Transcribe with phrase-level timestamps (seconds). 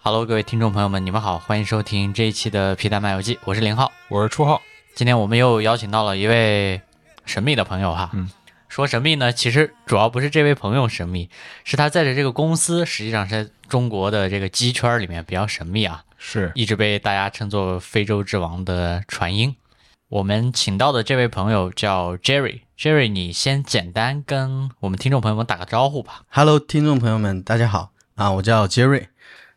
[0.00, 4.60] Hello，各位听众朋友们，你们好，欢迎收听这一期的皮蛋漫游记，我是零号，我是初号。
[4.96, 6.82] 今天我们又邀请到了一位
[7.24, 8.10] 神秘的朋友哈。
[8.14, 8.28] 嗯，
[8.68, 11.30] 说神秘呢，其实主要不是这位朋友神秘，
[11.62, 19.54] 是他在的这个公司，实际上是在中国的这个鸡圈里面比较神秘啊，是一直被大家称作非洲之王的传音。
[20.12, 26.20] 我们请到的这位朋友叫 Jerry，Jerry，你先简单跟我们听众朋友们打个招呼吧。
[26.28, 29.06] Hello，听众朋友们，大家好啊，我叫 Jerry，，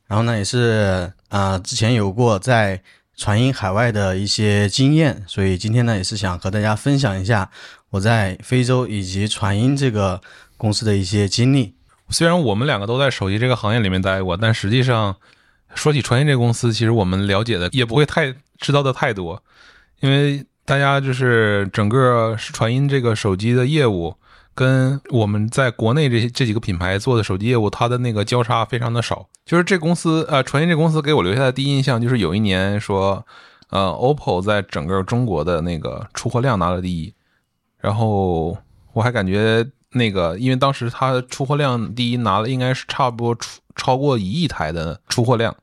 [0.07, 2.81] 然后呢也是啊、之前有过在
[3.17, 7.51] 传音海外的一些经验，所以今天呢也是想和大家分享一下
[7.89, 10.21] 我在非洲以及传音这个
[10.55, 11.75] 公司的一些经历。
[12.11, 15.17] 虽然我们两个都在手机这个行业里面待过，但实际上
[15.73, 19.43] 说起传音这个公司，其实我们了解的也不会太知道的太多，
[19.99, 24.15] 因为大家就是整个传音这个手机的业务。
[24.57, 29.27] 跟我们在国内这些这几个品牌做的手机业务，它的那个交叉非常的少。
[29.45, 33.27] 就是这公司，呃，传音这公司给我留下的第一印象就是有一年说，
[33.69, 37.13] 呃，OPPO 在整个中国的那个出货量拿了第一，
[37.79, 38.57] 然后
[38.93, 45.53] 我还感觉那个，因为当时它出货量第一拿了，应该是差不多出超过一亿台的出货量。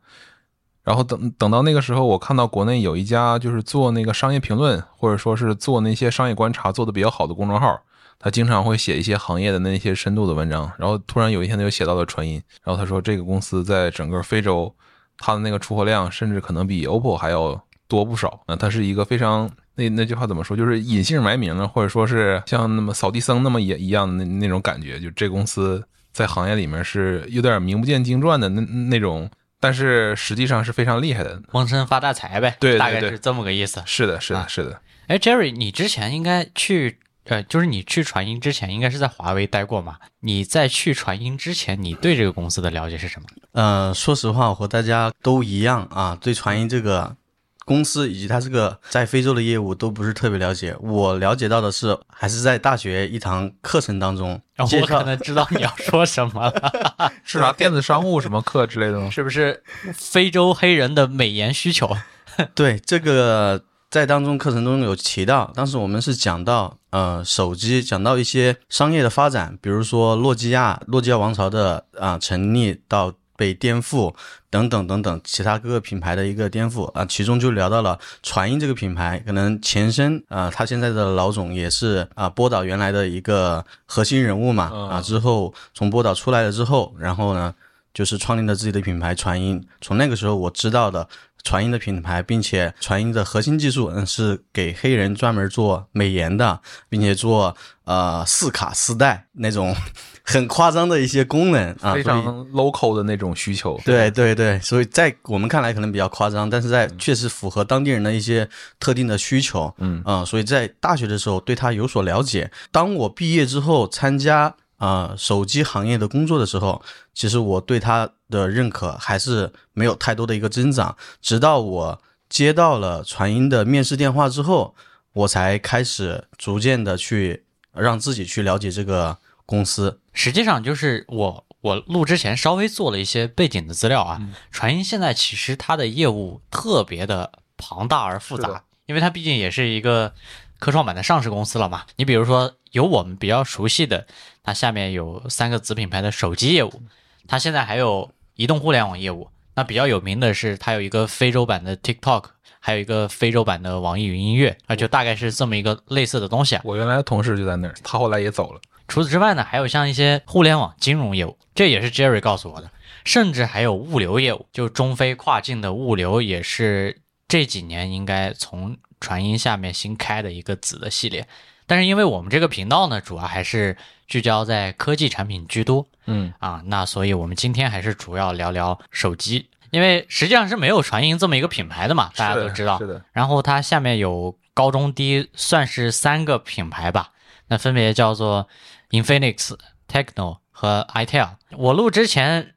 [0.85, 7.81] 然后等等到那个时候，我看到国内有一家就是做那个商业评论，或者说是做那些商业观察做的比较好的公众号，
[8.19, 10.71] 他经常会写一些行业的那些深度的文章。
[10.79, 14.75] 然后突然有一天他就写到了传音，然后他说这个公司在整个非洲，
[15.19, 18.43] 它的那个出货量甚至可能比 OPPO 还要多不少。
[18.49, 24.99] 那它是一个非常那那句话怎么说，就是隐姓埋名的，或者说是像那么扫地僧那么也一样的那那种感觉。
[24.99, 29.31] 就这公司在行业里面是有点名不见经传的那那种，
[29.63, 31.41] 但是实际上是非常厉害的。
[31.53, 33.81] 闷声发大财呗，对对对大概是这么个意思。
[33.87, 34.81] 是的，是的，啊是的。
[35.07, 39.99] 哎，Jerry，你之前应该去，呃，就是你去传音之前，应该是在华为待过嘛？
[40.21, 43.29] 你在去传音之前，你对这个公司的了解是什么？
[43.53, 47.17] 呃，说实话，我和大家都一样啊，对传音这个
[47.65, 50.77] 公司以及它这个在非洲的业务都不是特别了解。
[50.81, 59.09] 我了解到的是，还是在大学一堂课程当中介绍哦我可能知道你要说什么了， 是啥电子商务什么课之类的吗？
[59.11, 59.63] 是不是
[59.95, 61.97] 非洲黑人的美颜需求？
[62.55, 74.15] 对这个在当中课程中有提到，当时我们是讲到呃手机，讲到一些商业的发展，比如说诺基亚，诺基亚王朝的啊、成立到被颠覆
[74.51, 87.55] 等等等等，其他各个品牌的一个颠覆啊、其中就聊到了传音这个品牌，可能前身啊、他现在的老总也是啊、波导原来的一个核心人物嘛嗯啊，之后从波导出来了之后，然后呢。
[87.95, 91.07] 就是创立了自己的品牌传音，从那个时候我知道的
[91.45, 97.55] 传音的品牌，并且传音的核心技术嗯是给黑人专门做美颜的，并且做
[97.85, 99.77] 呃四卡四代那种
[100.25, 103.81] 很夸张的一些功能啊，非常 local 的那种需求。
[103.85, 112.51] 对对对，所以在我们看来可能比较夸张，但是在确实符合当地人的一些特定的需求，嗯啊、所以在大学的时候对他有所了解。
[112.71, 116.83] 当我毕业之后参加啊、手机行业的工作的时候，
[117.15, 124.75] 其实我对他的认可还是没有太多的一个增长，直到我接到了传音的面试电话之后，
[125.13, 129.17] 我才开始逐渐的去让自己去了解这个
[129.47, 130.01] 公司。
[130.13, 134.21] 实际上就是我我录之前稍微做了一些背景的资料啊。
[134.51, 140.15] 传音现在其实它的业务特别的庞大而复杂，因为它毕竟也是一个
[140.59, 141.85] 科创板的上市公司了嘛。
[141.97, 144.07] 你比如说有我们比较熟悉的，
[144.43, 146.83] 它下面有三个子品牌的手机业务，
[147.27, 149.29] 它现在还有移动互联网业务。
[149.55, 152.25] 那比较有名的是，它有一个非洲版的 TikTok，
[152.65, 156.63] 还有一个非洲版的网易云音乐，啊，就大概是这么一个类似的东西啊。
[156.65, 158.61] 我原来的同事就在那儿，他后来也走了。
[158.87, 162.71] 除此之外呢，还有像一些互联网金融业务，这也是 Jerry 告诉我的，
[163.05, 171.27] 甚至还有物流业务，就中非跨境的物流也是这几年应该从传音下面新开的一个子的系列。
[171.67, 173.77] 但是因为我们这个频道呢，主要还是
[174.07, 182.79] 聚焦在科技产品居多嗯，啊，那所以我们今天还是主要聊聊手机，因为实际上是没有传音这么一个品牌的嘛，大家都知道。
[182.79, 187.13] 是的，然后它下面有高中低，算是三个品牌吧，
[187.49, 188.47] 那分别叫做
[188.91, 189.57] Infinix、
[189.91, 191.31] Techno 和 itel。
[191.53, 192.53] 我录之前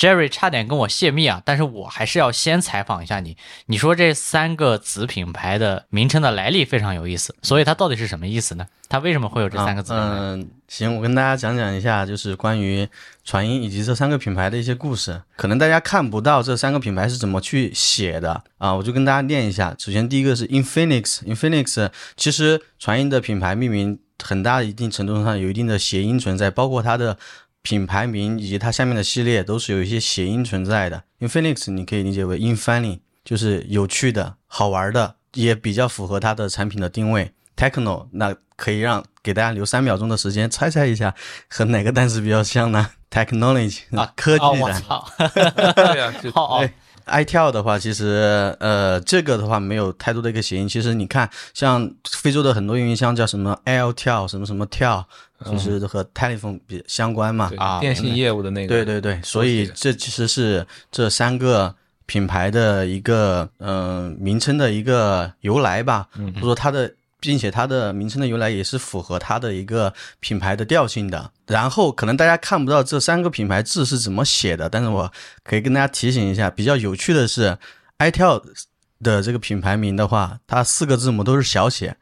[0.00, 3.36] Jerry 差点跟我泄密啊，但是我还是要先采访一下你。
[3.66, 8.66] 你说这三个子品牌的名称的来历非常有意思，所以它到底是什么意思呢？
[8.88, 10.08] 它为什么会有这三个子品牌？
[10.08, 12.88] 嗯，行，我跟大家讲讲一下，就是关于
[13.26, 15.20] 传音以及这三个品牌的一些故事。
[15.36, 19.76] 可能大家看不到这三个品牌是怎么去写的啊，我就跟大家念一下。
[19.78, 27.18] 首先第一个是 Infinix，Infinix 其实传音的品牌命名很大一定程度上有一定的谐音存在，包括它的。
[27.62, 31.04] 品牌名以及它下面的系列都是有一些谐音存在的。
[31.18, 37.32] 因为 Phoenix 你可以理解为 Infinity，就是有趣的、好玩的，也比较符合它的产品的定位。
[37.56, 41.14] Techno 那可以让给大家留三秒钟的时间猜猜一下
[41.48, 44.50] 和哪个单词比较像呢？Technology 啊，科技的。
[44.52, 45.06] 我操！
[45.74, 46.62] 对呀，就好。
[47.10, 50.68] iTel 的话，其实呃，这个的话没有太多的一个谐音。
[50.68, 55.04] 其实你看，像非洲的很多运营商叫什么 Airtel 什么什么 Tel，
[55.44, 58.68] 就是和 telephone 比相关嘛啊，电信业务的那个。
[58.68, 61.74] 对对对，所以这其实是这三个
[62.06, 66.90] 品牌的一个嗯名称的一个由来吧，或者说它的。
[67.20, 71.30] 并且它的名称的由来也是符合它的一个品牌的调性的。
[71.46, 75.12] 然后可能大家看不到这三个品牌字是怎么写的，但是我
[75.44, 77.58] 可以跟大家提醒一下，比较有趣的是
[77.98, 78.42] ，itel
[79.02, 81.96] 的这个品牌名的话，它四个字母都是小写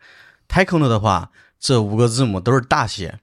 [0.49, 3.19] ；Techno 的话，这五个字母都是大写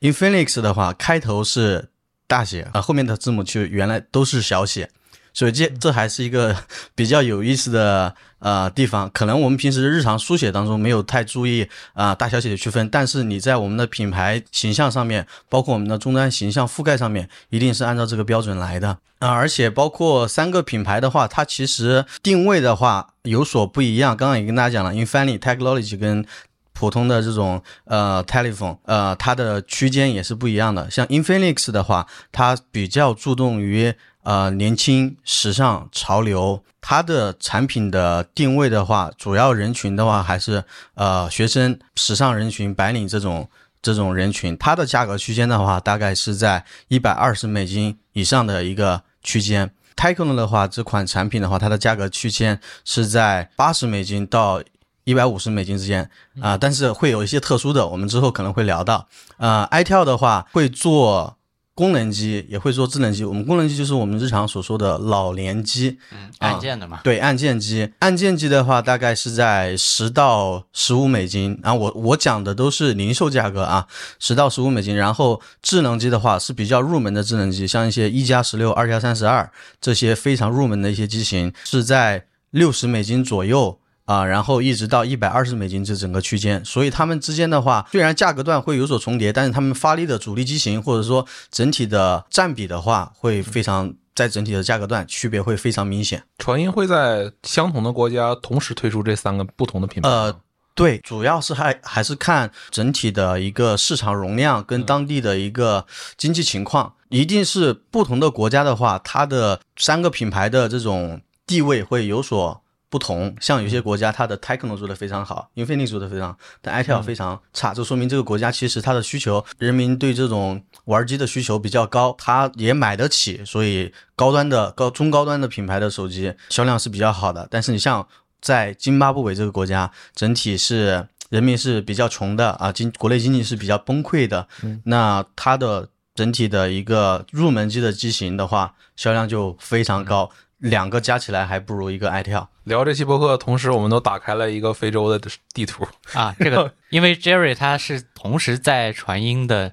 [0.00, 1.88] ；Infinix 的话，开头是
[2.26, 4.90] 大写啊，后面的字母就原来都是小写。
[5.32, 6.56] 所以这这还是一个
[6.94, 19.28] 比较有意思的呃地方，可能我们平时日常书写当中没有太注意啊大小写的区分，但是你在我们的品牌形象上面，包括我们的终端形象覆盖上面，一定是按照这个标准来的啊。
[19.28, 24.16] 而且包括三个品牌的话，它其实定位的话有所不一样。
[24.16, 26.24] 刚刚也跟大家讲了，Infinity Technology 跟
[26.72, 30.90] 普通的这种呃 telephone 呃它的区间也是不一样的。
[30.90, 33.94] 像 Infinix 的话，它比较注重于。
[34.22, 40.62] 呃，年轻、时尚、潮流，它的产品的定位的话，主要人群的话还是
[40.94, 43.48] 呃学生、时尚人群、白领这种
[43.80, 44.54] 这种人群。
[44.58, 49.72] 它的价格区间的话，大概是在一百二十美金以上的一个区间。
[49.96, 54.62] Ticon 的话，这款产品的话，它的价格区间是在八十美金到
[55.04, 56.10] 一百五十美金之间
[56.42, 59.08] 啊，但是会有一些特殊的，我们之后可能会聊到。
[59.38, 61.38] 呃，itel 的话会做。
[61.74, 67.00] 功能机也会做智能机，我们功能机就是我们日常所说的老年机，嗯，按键的嘛。
[67.02, 71.58] 对，按键机，按键机的话大概是在十到十五美金。
[71.62, 73.86] 然后我我讲的都是零售价格啊，
[74.18, 74.94] 十到十五美金。
[74.94, 79.50] 然后智能机的话是比较入门的智能机，像一些一加十六、二加三十二
[79.80, 83.78] 这些非常入门的一些机型是在六十美金左右。
[84.06, 96.24] 啊，然后一直到一百二十美金这整个区间，所以它们之间的话，虽然价格段会有所重叠，但是它们发力的主力机型或者说整体的占比的话，会非常在整体的价格段区别会非常明显。
[96.38, 100.08] 传音会在相同的国家同时推出这三个不同的品牌？
[100.08, 100.34] 呃，
[100.74, 105.86] 对，主要是还还是看整体的一个市场容量跟当地的一个
[106.16, 112.60] 经济情况，一定是不同的国家的话，它的三个品牌的这种地位会有所。
[112.90, 127.46] 不同，像有些国家它的 Techno 做的非常好，Infinix 做的非常，但 itel 非常差，这说明这个国家其实它的需求，人民对这种玩机的需求比较高，它也买得起，所以高端的高中高端的品牌的手机销量是比较好的。
[127.48, 128.04] 但是你像
[128.40, 134.48] 在津巴布韦这个国家，整体是人民是比较穷的啊，经国内经济是比较崩溃的，
[134.82, 140.28] 那它的整体的一个入门机的机型的话，销量就非常高。
[140.60, 142.46] 两个加起来还不如一个 itel。
[142.64, 146.34] 聊这期播客，同时我们都打开了一个非洲的地图啊。
[146.38, 149.72] 这个 因为 Jerry 他是同时在传音的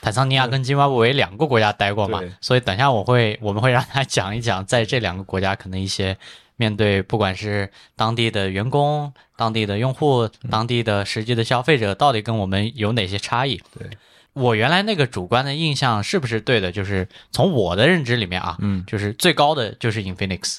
[0.00, 6.16] 坦桑尼亚跟津巴布韦两个国家待过嘛，所以等下我会我们会让他讲一讲在这两个国家可能一些
[6.56, 13.60] 面对不管是当地的员工、当地的用户、当地的实际的消费者，到底跟我们有哪些差异？
[13.78, 13.88] 对。
[14.34, 16.72] 我原来那个主观的印象是不是对的？
[16.72, 20.58] 就是从我的认知里面啊，嗯，就是最高的就是 Infinix，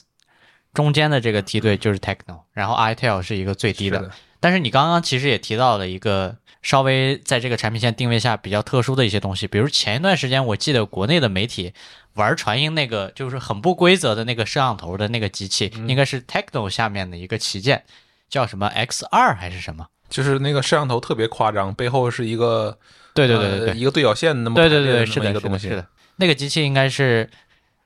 [0.73, 4.11] 中间的这个梯队就是 Techno，然后 itel 是一个最低的。
[4.39, 11.73] 但是你刚刚其实也提到了一个稍微在这个产品线定位下比较特殊的一些东西，比如前一段时间我记得国内的媒体
[12.13, 17.83] 玩传音那个就是很不规则的那个摄像头的那个机器，应该是 Techno 下面的一个旗舰，
[18.29, 19.87] 叫什么 X 二还是什么？
[20.09, 22.77] 就是那个摄像头特别夸张，背后是一个。
[23.13, 27.29] 对对对对一个对角线那么对对对是的一个东西，是的，那个机器应该是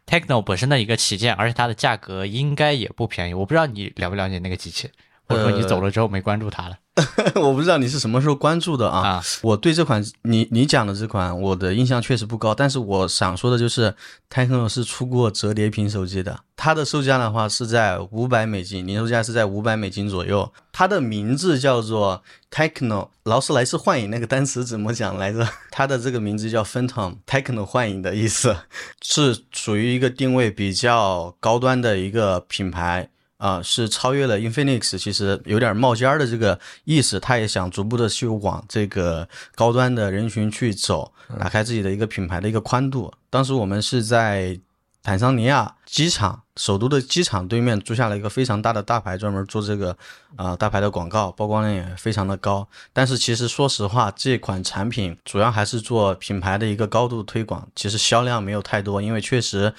[0.06, 3.34] Techno 本身的一个旗舰，而且它的价格应该也不便宜。
[3.34, 4.90] 我不知道你了不了解那个机器，
[5.28, 6.78] 或者说你走了之后没关注它了
[7.36, 9.08] 我不知道你是什么时候关注的啊？
[9.08, 9.24] 啊？
[9.42, 13.94] 我对这款你你讲的这款我的印象确实不高，但是我想说的就是
[14.30, 20.51] ，Tecno 是出过折叠屏手机的，它的售价的话是在五百美金，零售价是在五百美金左右。
[20.72, 25.48] 它的名字叫做 Tecno，劳斯莱斯幻影那个单词怎么讲来着？
[25.72, 28.56] 它的这个名字叫 Phantom，Tecno 幻影的意思，
[29.01, 33.10] 是属于一个定位比较高端的一个品牌。
[33.38, 43.13] 啊、是超越了 Infinix，其实有点冒尖儿的这个意思，他也想逐步的去往这个高端的人群去走，打开自己的一个品牌的一个宽度。
[43.29, 44.60] 当时我们是在
[45.03, 49.96] 坦桑尼亚机场，首都的机场对面租下了一个非常大的大牌，专门做这个
[50.36, 52.67] 啊、大牌的广告，曝光量也非常的高。
[52.91, 59.74] 但是其实说实话，这款产品主要还是做品牌的一个高度推广，其实销量没有太多，因为确实。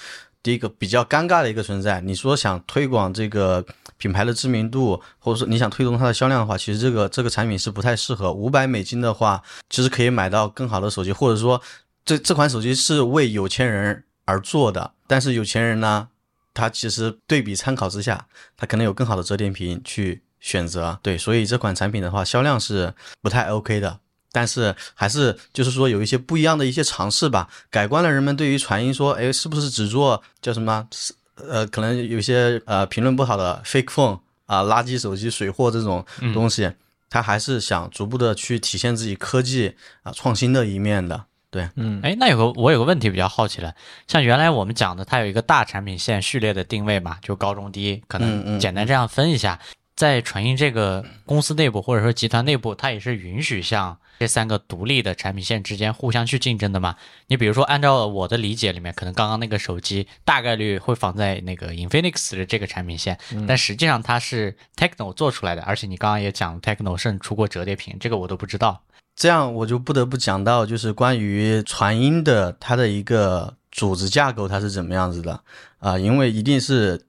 [0.53, 3.65] 一个比较尴尬的一个存在，你说想推广这个
[3.97, 8.33] 品牌的知名度，或者说你想推动它的销量的话，其实这个这个产品是不太适合。
[8.33, 11.61] 五百美金的话，其实可以买到更好的手机，或者说
[12.05, 16.09] 这这款手机是为有钱人而做的，但是有钱人呢，
[16.55, 18.27] 他其实对比参考之下，
[18.57, 20.99] 他可能有更好的折叠屏去选择。
[21.03, 24.01] 对，所以这款产品的话，销量是不太 OK 的。
[24.33, 30.87] 但是还是就是说有一些不一样的一些尝试吧，改观了人们对于传音说，哎，是不是只做叫什么？
[30.91, 31.15] 是
[31.49, 36.05] 呃，可能有些呃评论不好的 fake phone 啊、垃圾手机、水货这种
[36.35, 36.73] 东西，
[37.09, 41.27] 他还是想逐步的去体现自己科技啊、创新的一面的。
[41.51, 43.73] 对，嗯，哎，那有个我有个问题比较好奇了，
[44.07, 49.59] 像原来我们讲的，它有一个大产品线序列的定位嘛，就高中低，可能简单这样分一下。
[49.99, 56.95] 在传音这个公司内部或者说集团内部，它也是允许像这三个独立的产品线之间互相去竞争的嘛？
[57.27, 68.81] 你比如说，按照我的理解里面，可能刚刚那个手机大概率会放在那个 Infinix 的这个产品线，但实际上它是 Techno 做出来的，而且你刚刚也讲 Techno 甚至出过折叠屏，这个我都不知道。
[69.17, 75.41] 这样我就不得不讲到，就是关于传音的它的一个组织架构，它是怎么样子的
[75.81, 77.01] 啊、因为一定是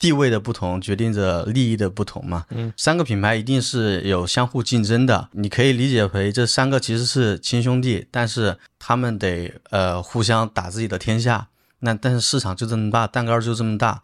[0.00, 2.46] 地位的不同决定着利益的不同嘛。
[2.48, 11.46] 嗯，三个品牌一定是有相互竞争的，你可以理解为这三个其实是亲兄弟，但是他们得呃互相打自己的天下。
[11.80, 14.02] 那但是市场就这么大，蛋糕就这么大，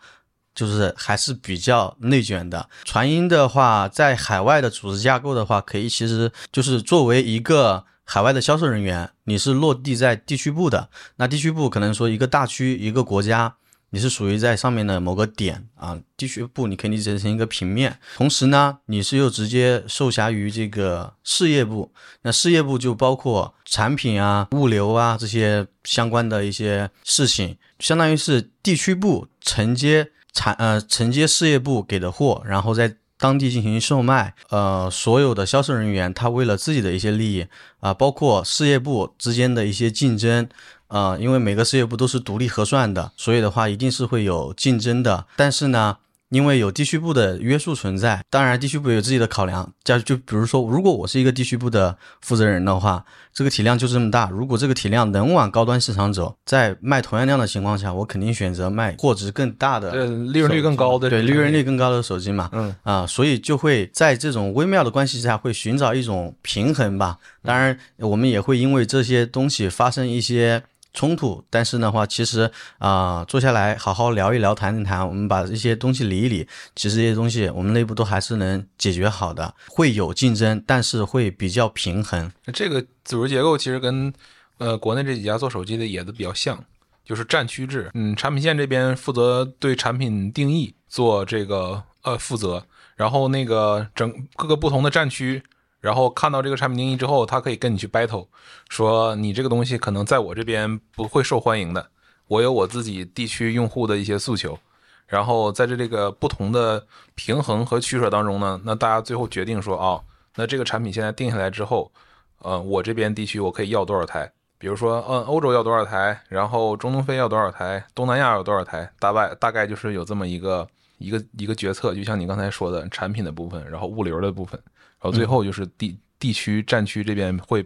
[0.54, 2.68] 就是还是比较内卷的。
[2.84, 10.88] 传音的话，在海外的组织架构的话，可以其实就是作为一个海外的销售人员，你是落地在地区部的。
[11.16, 13.56] 那地区部可能说一个大区、一个国家，
[13.90, 15.98] 你是属于在上面的某个点啊。
[16.16, 21.92] 地区部你可以理解成一个平面，同时呢，你是又直接受辖于这个事业部。
[22.22, 34.34] 那事业部就包括产品啊、物流啊这些相关的一些事情，相当于是地区部承接产呃承接事业部给的货，然后在当地进行售卖。
[34.48, 37.46] 呃，所有的销售人员他为了自己的一些利益
[37.80, 40.48] 啊、包括事业部之间的一些竞争。
[40.88, 45.26] 呃，因为每个事业部都是独立核算的，所以的话一定是会有竞争的。
[45.36, 45.96] 但是呢，
[46.30, 49.72] 因为有地区部的约束存在，当然地区部有自己的考量。
[49.84, 67.18] 就就比如说，如果我是一个地区部的负责人的话，这个体量就这么大，如果这个体量能往高端市场走，在卖同样量的情况下，我肯定选择卖货值更大的呃，利润率更高的对利润率，率更高的手机嘛，嗯啊，所以就会在这种微妙的关系下，会寻找一种平衡吧。
[67.44, 70.64] 当然，我们也会因为这些东西发生一些
[70.96, 79.54] 冲突，但是的话，其实啊、坐下来好好聊一聊、谈一谈，我们把这些东西理一理，其实这些东西我们内部都还是能解决好的。
[79.68, 82.32] 会有竞争，但是会比较平衡。
[82.52, 84.10] 这个组织结构其实跟
[84.56, 86.64] 呃国内这几家做手机的也都比较像，
[87.04, 87.90] 就是战区制。
[87.92, 92.64] 嗯，产品线这边负责对产品定义做这个呃负责，
[92.96, 95.42] 然后那个整各个不同的战区，
[95.86, 98.26] 然后看到这个产品定义之后，他可以跟你去 battle，
[98.68, 101.88] 说你这个东西可能在我这边不会受欢迎的，
[102.26, 104.58] 我有我自己地区用户的一些诉求。
[105.06, 110.02] 然后在这这个不同的平衡和取舍当中呢，那大家最后决定说，哦，
[110.34, 111.92] 那这个产品现在定下来之后，
[112.40, 114.28] 呃，我这边地区我可以要多少台？
[114.58, 120.66] 比如说，嗯，欧洲要多少台，然后中东非要多少台，东南亚要多少台，大概大概就是有这么一个
[120.98, 124.60] 一个一个决策，就像你刚才说的产品的部分，然后物流的部分，
[125.06, 127.64] 然后最后就是地、地区战区这边会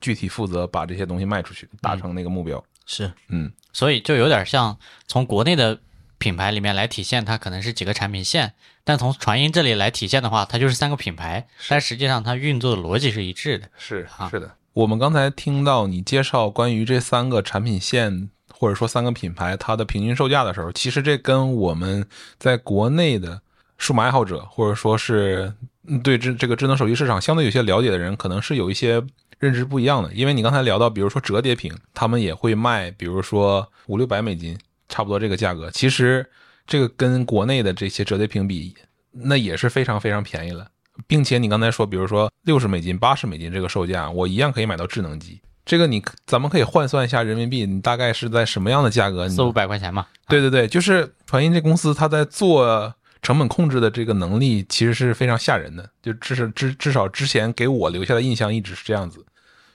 [0.00, 2.62] 具体负责把这些东西卖出去，达成那个目标。
[2.84, 5.78] 是，嗯，所以就有点像从国内的
[6.18, 13.68] 品牌里面来体现，它可能是几个产品线，但从传音这里来体现的话，它就是三个品牌，但实际上它运作的逻辑是一致的。
[13.76, 14.54] 是啊是的。
[14.72, 22.06] 我们刚才听到你介绍关于这三个产品线或者说三个品牌它的平均售价的时候，其实这跟我们
[22.38, 23.40] 在国内的
[23.78, 25.68] 数码爱好者，或者说是嗯
[26.02, 29.02] 对这这个智能手机市场相对有些了解的人，可能是有一些
[29.38, 30.12] 认知不一样的。
[30.12, 35.70] 因为你刚才聊到，比如说折叠屏，他们也会卖，比如说五六百美金，差不多这个价格。
[35.70, 36.28] 其实
[36.66, 38.74] 这个跟国内的这些折叠屏比，
[39.12, 40.68] 那也是非常非常便宜了。
[41.06, 45.40] 并且你刚才说，比如说六十美金、八十美金这个售价，我一样可以买到智能机。
[45.66, 49.28] 这个你咱们可以换算一下人民币，你大概是在什么样的价格？
[49.28, 50.06] 四五百块钱嘛。
[50.28, 52.94] 对对对，就是传音这公司，它在做
[53.26, 55.90] 成本控制的这个能力，其实是非常吓人的。
[56.00, 59.26] 就至少至至少之前给我留下的印象一直是这样子。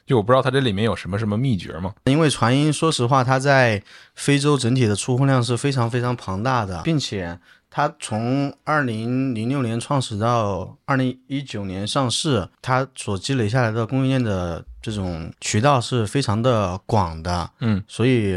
[0.06, 1.94] 就我不知道它这里面有什么什么秘诀吗？
[2.06, 3.84] 因为传音，说实话，它在
[4.16, 7.38] 非洲整体的出货量是非常非常庞大的，并且
[7.70, 17.50] 它从二零零六年创始到二零一九年上市，它所积累下来的供应链的这种渠道是非常的广的。
[17.60, 18.34] 嗯，所以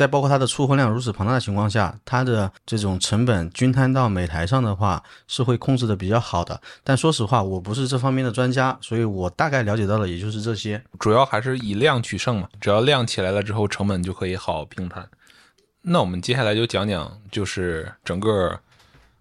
[0.00, 6.58] 在包括它的出货量如此庞大的情况下，它的这种成本均摊到每台上的话，是会控制的比较好的。
[6.82, 10.82] 但说实话，我不是这方面的专家，所以我大概了解到的也就是这些。
[10.98, 15.06] 主要还是以量取胜嘛，只要量起来了之后，成本就可以好平摊。
[15.82, 18.58] 那我们接下来就讲讲，就是整个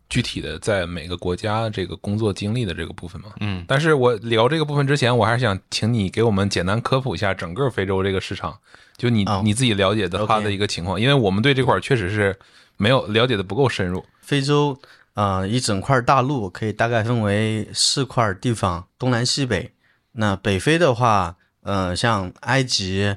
[0.07, 3.31] 具体的在每个国家这个工作经历的这个部分嘛。
[3.41, 8.57] 嗯，但是我聊这个部分之前，我还是想请你给我们简单科普一下整个非洲这个市场，
[8.99, 12.37] 就你、哦你自己了解的它的一个情况，因为我们对这块儿确实是
[12.77, 14.05] 没有了解的不够深入。
[14.21, 14.77] 非洲，
[15.15, 19.73] 呃，一整块大陆可以大概分为四块地方，东南西北。
[20.11, 23.15] 那北非的话，呃，像埃及、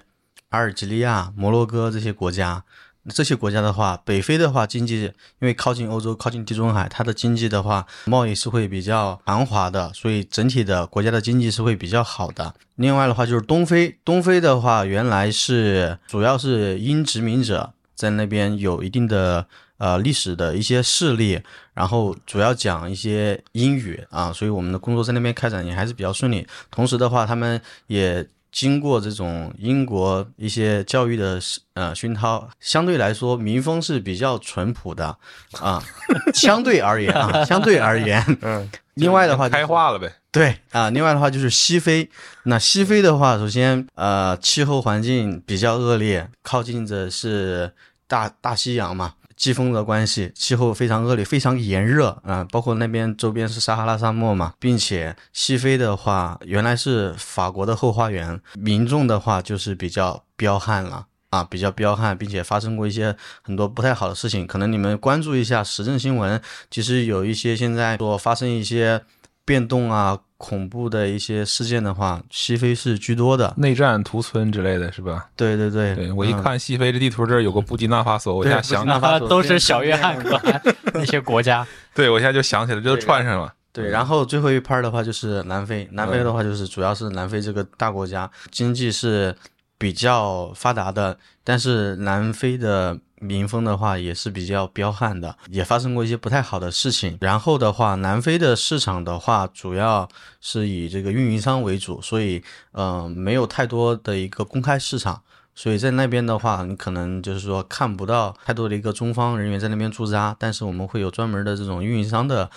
[0.51, 2.65] 阿尔及利亚、摩洛哥这些国家，
[3.11, 12.55] 这些国家的话，北非的话，经济因为靠近欧洲、靠近地中海，它的经济的话，贸易是会比较繁华的，所以整体的国家的经济是会比较好的。
[12.77, 19.47] 另外的话，就是东非，东非的话，原来是主要是英殖民者在那边有一定的
[19.79, 21.41] 呃历史的一些势力，
[21.75, 26.47] 然后主要讲一些英语啊，所以我们的工作在那边开展也还是比较顺利。
[26.71, 31.41] 同时的话，他们也经过这种英国一些教育的
[31.75, 35.17] 呃熏陶，相对来说民风是比较淳朴的
[35.59, 35.83] 啊，
[36.35, 40.13] 相对而言啊， 相对而言，嗯，另外的话、就是开化了呗。
[40.31, 42.09] 对啊，另外的话就是西非。
[42.45, 47.73] 那西非的话，首先呃，气候环境比较恶劣，靠近着是
[48.07, 61.07] 大大西洋嘛，季风的关系，气候非常恶劣，非常炎热啊、包括那边周边是撒哈拉沙漠嘛，并且西非的话原来是法国的后花园，民众的话就是比较彪悍了。
[61.31, 66.39] 啊，比较彪悍，并且发生过一些很多不太好的事情，可能你们关注一下时政新闻，
[66.71, 69.01] 其实有一些现在说发生一些
[69.45, 73.53] 变动啊、恐怖的一些事件的话，西非是居多的。
[73.57, 75.29] 内战、屠村之类的是吧？
[75.37, 80.41] 对对对，对我一嗯看西非这地图这儿有个布基纳法索，我一对下想布基纳法索 都是小约翰和
[80.95, 81.67] 那些国家。
[81.95, 83.53] 对我现在就想起来，这都串上了。
[83.73, 89.35] 对，然后最后一 part 的话就是南非，南非的话就是主要是南非这个大国家经济是
[89.79, 97.17] 比较发达的，但是南非的民风的话也是比较彪悍的，也发生过一些不太好的事情。
[97.21, 100.09] 然后的话，南非的市场的话主要
[100.41, 105.23] 是以这个运营商为主，所以嗯没有太多的一个公开市场。
[105.55, 112.51] 所以在那边的话，你可能就是说看不到太多的一个中方人员在那边驻扎，但是我们会有专门的这种运营商的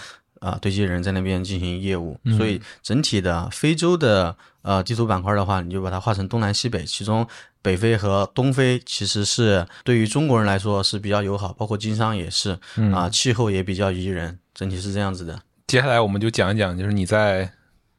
[0.45, 2.19] 啊、堆积人在那边进行业务。
[2.37, 7.27] 所以整体的非洲的呃地图板块的话，你就把它划成东南西北，其中
[7.61, 12.57] 北非和东非其实是对于中国人来说是比较友好，包括经商也是
[12.93, 15.41] 啊、气候也比较宜人，整体是这样子的。
[15.65, 17.51] 接下来我们就讲一讲，就是你在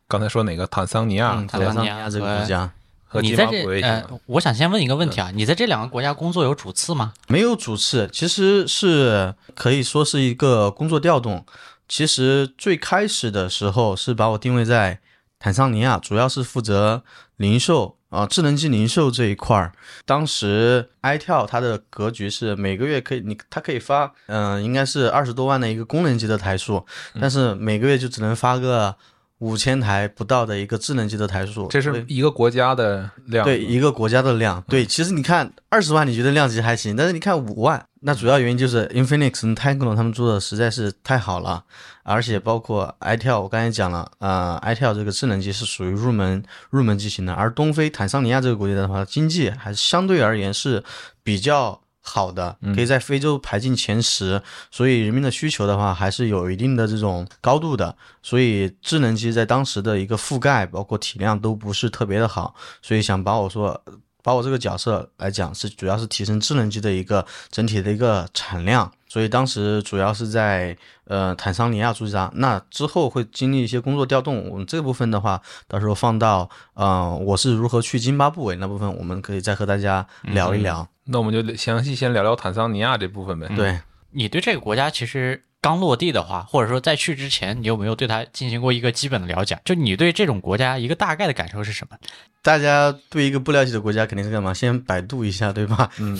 [0.07, 2.71] 刚才说哪个坦桑尼亚嗯，坦坦桑尼亚亚这个国家
[3.05, 7.13] 和津你在这呃，我想先问一个问题啊，你在这两个国家工作有主次吗？
[7.27, 11.45] 没有主次，其实是可以说是一个工作调动。
[11.89, 15.01] 其实最开始的时候是把我定位在
[15.39, 17.03] 坦桑尼亚，主要是负责
[17.37, 19.73] 零售啊、智能机零售这一块儿。
[20.05, 26.87] 当时 iTel 它的格局是每个月可以你它可以发，嗯、应该是二十多万的一个功能机的台数，
[27.21, 28.97] 但是每个月就只能发个
[29.39, 31.69] 五千台不到的一个智能机的台数。
[31.69, 33.45] 这是一个国家的量。
[33.45, 41.65] 对一个国家的量，对，其实你看二十万，你觉得量级还行，但是你看五万，那主要原因就是 Infinix、Tecno 他们做的实在是太好了，
[42.03, 50.83] 而且包括 iTel，我刚才讲了，呃，iTel 这个智能机是属于入门入门机型的，而东非坦桑尼亚这个国家的话，经济还是相对而言是
[51.23, 51.81] 比较。
[52.09, 54.41] 好的，可以在非洲排进前十，
[54.71, 63.83] 所以人民的需求的话还是有一定的这种高度的，所以智能机在当时的一个覆盖包括体量都不是特别的好，所以想把我说
[64.23, 68.91] 把我这个角色来讲是主要是提升智能机的一个整体的一个产量。
[69.09, 72.31] 所以当时主要是在呃坦桑尼亚驻扎。
[72.35, 80.89] 那之后会经历一些工作调动，我们这部分的话，到时候放到呃我是如何去津巴布韦那部分，我们可以再和大家聊一聊。
[81.05, 83.49] 那我们就详细先聊聊坦桑尼亚这部分呗。
[83.55, 89.59] 对，你对这个国家其实刚落地的话，或者说在去之前，你有没有对它进行过一个基本的了解？
[89.65, 91.97] 就你对这种国家一个大概的感受是什么？
[92.41, 94.55] 大家对一个不了解的国家肯定是干嘛？
[94.55, 95.91] 先百度一下，对吧？
[95.99, 96.17] 嗯，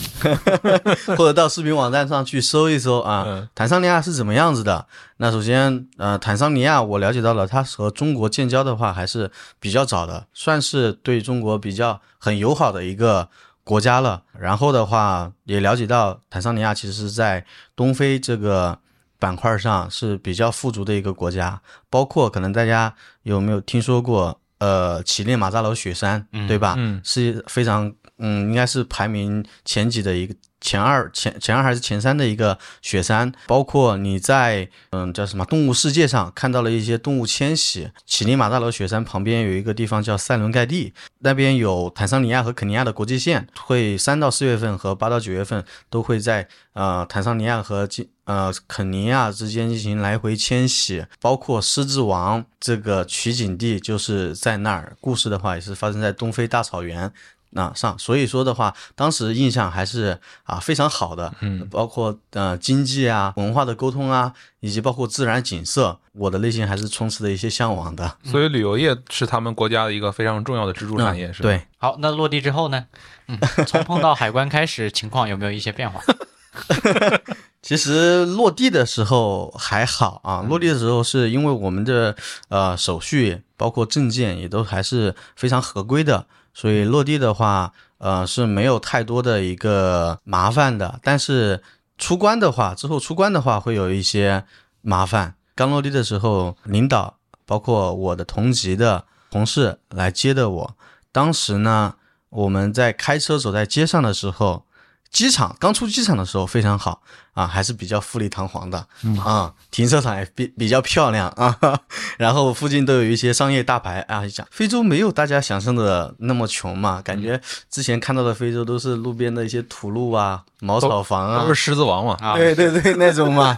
[1.15, 4.85] 或者到视频网站上去搜一搜啊，嗯坦桑尼亚是怎么样子的？
[5.15, 9.31] 那首先，呃，坦桑尼亚我了解到了，它和中国建交的话还是
[9.61, 13.29] 比较早的，算是对中国比较很友好的一个
[13.63, 14.23] 国家了。
[14.37, 17.45] 然后的话，也了解到坦桑尼亚其实是在
[17.77, 18.77] 东非这个
[19.19, 24.39] 板块上是比较富足的一个国家，包括可能大家有没有听说过？
[24.59, 26.73] 呃，乞力马扎罗雪山，对吧？
[26.79, 37.89] 嗯是非常嗯，应该是排名前几的一个前二前前二还是前三的一个雪山，包括你在嗯叫什么动物世界上看到了一些动物迁徙。
[38.05, 54.97] 乞力马扎罗雪山旁边有一个地方叫塞伦盖蒂，那边有坦桑尼亚和肯尼亚的国际线，会三到四月份和八到九月份都会在呃坦桑尼亚和进呃肯尼亚之间进行来回迁徙，包括狮子王这个取景地就是在那儿。
[54.99, 57.11] 故事的话也是发生在东非大草原。
[57.57, 68.15] 那上，所以说的话，当时印象还是啊非常好的，嗯，包括呃经济啊、文化的沟通啊，以及包括自然景色，我的内心还是充斥着一些向往的。
[68.23, 71.49] 所以旅游业是他们国家的一个非常重要的支柱产业，是吧？
[71.49, 72.85] 对，好，那落地之后呢？
[73.27, 75.99] 嗯，从碰到海关开始，情况有没有一些变化？
[77.61, 82.15] 其实落地的时候还好啊，落地的时候是因为我们的
[82.49, 86.25] 呃手续包括证件也都还是非常合规的，
[86.59, 90.99] 所以落地的话呃是没有太多的一个麻烦的。
[91.03, 91.61] 但是
[91.99, 94.43] 出关的话，之后出关的话会有一些
[94.81, 95.35] 麻烦。
[95.53, 100.75] 刚落地的时候，领导包括我的同级的同事来接的我，
[101.11, 101.93] 当时呢
[102.29, 104.63] 我们在开车走在街上的时候。
[105.09, 107.01] 机场刚出机场的时候非常好
[107.37, 108.83] 啊，还是比较富丽堂皇的、
[109.23, 111.55] 啊，停车场也比比较漂亮啊，
[112.17, 114.25] 然后附近都有一些商业大牌啊。
[114.27, 122.17] 讲非洲没有大家想象的那么穷嘛，感觉之前看到的非洲都是路边的一些土路啊、茅草房啊都，是狮子王嘛。
[122.19, 123.55] 啊，对对对，那种嘛。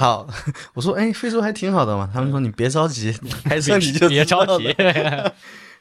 [0.00, 0.26] 好，
[0.72, 2.08] 我说哎，非洲还挺好的嘛。
[2.14, 4.74] 他们说你别着急，开车你就 别着急。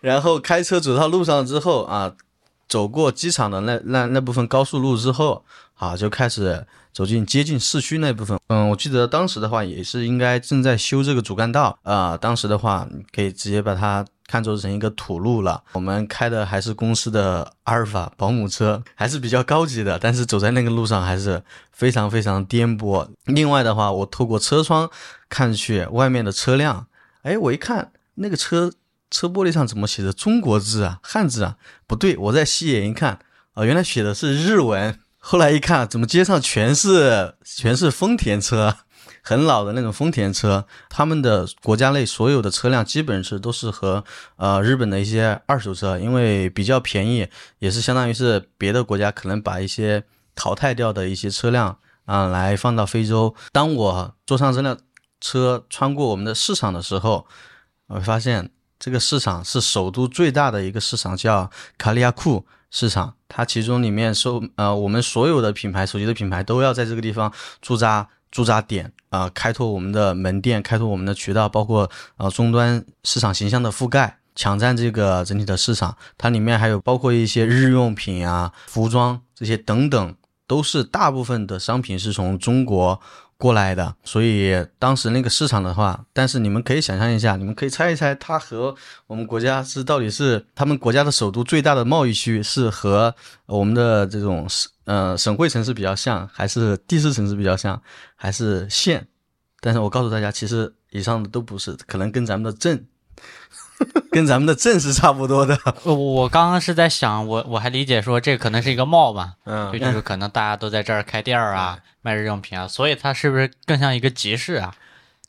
[0.02, 2.12] 然后开车走到路上之后啊，
[2.68, 5.46] 走过机场的那那那部分高速路之后，
[5.82, 6.64] 啊就开始
[6.94, 8.40] 走进接近市区那部分。
[8.50, 15.64] 嗯，我记得当时的话也是应该正在修这个主干道啊、当时的话可以直接把它看作成一个土路了。
[15.74, 23.08] 我们开的还是公司的阿尔法保姆车，还是比较高级的，但是走在那个路上还是非常非常颠簸。
[23.26, 24.88] 另外的话，我透过车窗
[25.30, 26.86] 看去外面的车辆，
[27.24, 28.72] 哎，我一看那个车
[29.10, 31.58] 车玻璃上怎么写着中国字啊，汉字啊？
[31.88, 33.18] 不对，我再细眼一看，
[33.56, 35.00] 啊、原来写的是日文。
[35.24, 38.76] 后来一看，怎么街上全是全是丰田车，
[39.22, 44.04] 很老的那种丰田车，他们的国家内所有的车辆基本是都是和
[44.38, 47.28] 呃日本的一些二手车，因为比较便宜，
[47.60, 50.04] 也是相当于是别的国家可能把一些
[50.34, 53.34] 淘汰掉的一些车辆啊、来放到非洲。
[53.52, 54.78] 当我坐上这辆
[55.22, 57.28] 车穿过我们的市场的时候，
[57.88, 63.14] 我发现这个市场是首都最大的一个市场，叫卡利亚库市场。
[63.28, 67.32] 它其中里面收呃我们所有的品牌手机的品牌都要在这个地方
[67.62, 74.18] 驻扎驻扎点啊、开拓我们的门店，开拓我们的渠道，包括呃终端市场形象的覆盖。
[74.34, 80.16] 抢占这个整体的市场，它里面还有包括一些日用品啊、服装这些等等，
[80.48, 83.00] 都是大部分的商品是从中国
[83.42, 88.76] 过来的，所以当时那个市场的话，但是你们可以想象一下，你们可以猜一猜，它和
[89.08, 93.16] 我们国家是到底是他们国家的首都最大的贸易区是和
[93.48, 94.48] 我们的这种
[94.86, 97.82] 呃省会城市比较像，还是地市城市比较像，
[98.16, 99.08] 还是县？
[99.60, 102.86] 但是我告诉大家，其实以上的都不是，可能跟咱们的镇，
[104.12, 105.58] 跟咱们的镇是差不多的。
[105.84, 114.74] 我我刚刚是在想，我我还理解说这可能是一个 mall 嘛，嗯就，就是可能大家都在这儿开店儿啊，卖日用品啊，所以它是不是更像一个集市啊？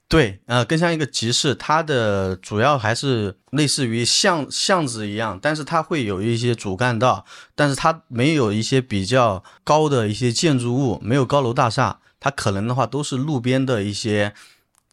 [0.09, 14.35] 对，呃，更像一个集市，它的主要还是类似于巷巷子一样，但是它会有一些主干道，但是它没有一些比较高的一些建筑物，没有高楼大厦，它可能的话都是路边的一些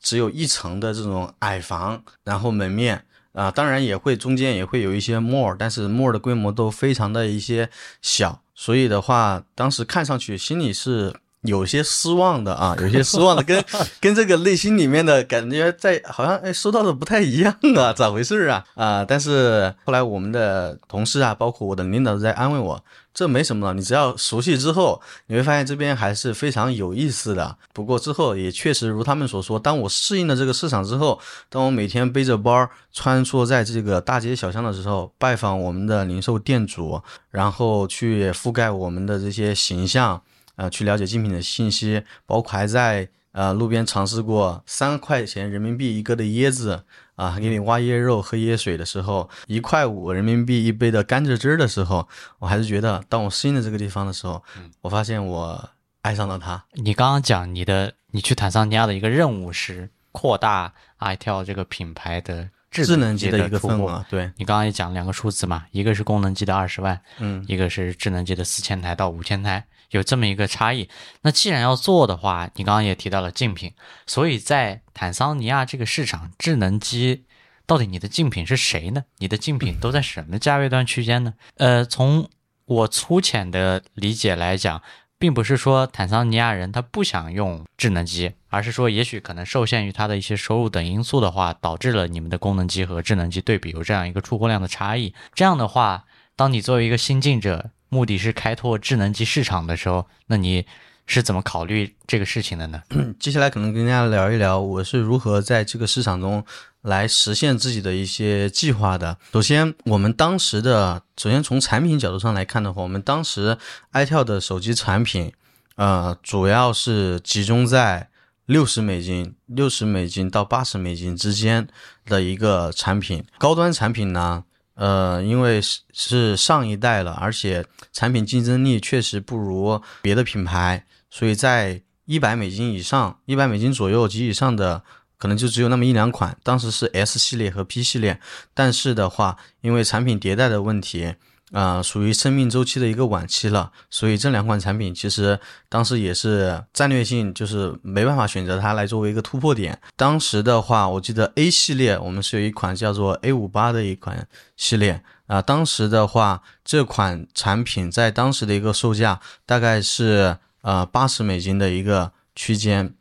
[0.02, 7.70] 只有一层的这种矮房，然后门面啊、当然也会中间也会有一些 more，但是 more 的规模都非常的一些
[8.02, 13.64] 小，所以的话，当时看上去心里是有些失望的啊， 有些失望的，跟
[14.02, 18.66] 跟这个内心里面的感觉在好像哎收到的不太一样啊， 咋回事啊？
[18.76, 19.06] 啊！
[19.06, 27.56] 但是后来我们的同事啊，包括我的领导都在安慰我，这没什么了，你只要熟悉之后，你会发现这边还是非常有意思的。
[27.72, 40.22] 不过之后也确实如他们所说，当我适应了这个市场之后，当我每天背着包穿梭在这个大街小巷的时候，拜访我们的零售店主，然后去覆盖我们的这些形象。
[40.60, 46.84] 呃，去了解竞品的信息，包括还在呃路边尝试过三块钱人民币一个的椰子
[47.16, 54.44] 啊，还给你挖椰肉、喝椰水的时候，一块五人民币一杯的甘蔗汁儿的时候，我还是觉得，当我适应了这个地方的时候，
[54.82, 55.70] 我发现我
[56.02, 56.62] 爱上了它。
[56.74, 69.66] 你刚刚讲你的，你去坦桑尼亚的一个任务是扩大 iTel 这个品牌的智能机的一个份额，对，你刚刚也讲两个数字嘛，一个是功能机的二十万，嗯，一个是智能机的四千台到五千台。
[69.92, 70.90] 有这么一个差异，
[71.22, 73.74] 那既然要做的话，你刚刚也提到了竞品，
[74.06, 77.26] 所以在坦桑尼亚这个市场，智能机
[77.66, 79.06] 到底你的竞品是谁呢？
[79.18, 81.34] 你的竞品都在什么价位段区间呢？
[81.58, 82.30] 呃，从
[82.66, 84.82] 我粗浅的理解来讲，
[85.18, 95.16] 并不是说坦桑尼亚人他不想用智能机，而是说也许可能受限于他的一些收入等因素的话，导致了你们的功能机和智能机对比有这样一个出货量的差异。
[95.34, 100.66] 这样的话，当你作为一个新进者，目的是开拓智能机市场的时候，那你
[101.06, 102.82] 是怎么考虑这个事情的呢？
[103.20, 106.46] 接下来可能跟大家聊一聊，我是如何在这个市场中
[106.82, 109.18] 来实现自己的一些计划的。
[109.34, 113.58] 首先，我们当时的，首先从产品角度上来看的话，我们当时
[113.94, 115.34] itel 的手机产品，
[115.76, 118.10] 呃，主要是集中在
[118.46, 121.68] 六十美金、六十美金到八十美金之间
[122.06, 124.44] 的一个产品，高端产品呢。
[124.80, 134.82] 呃，因为是是上一代了，而且产品竞争力确实不如别的品牌，所以在一百美金以上、一百美金左右及以上的，
[135.18, 136.38] 可能就只有那么一两款。
[136.44, 138.22] 当时是 S 系列和 P 系列，
[138.54, 141.14] 但是的话，因为产品迭代的问题。
[141.52, 149.80] 啊，属于生命周期的一个晚期了，所以这两款产品其实当时也是战略性，就是没办法选择它来作为一个突破点。
[149.96, 162.94] 当时的话，我记得 A 系列我们是有一款叫做 A 五八的一款系列啊，当时的话这款产品在当时的一个售价大概是呃八十美金的一个区间。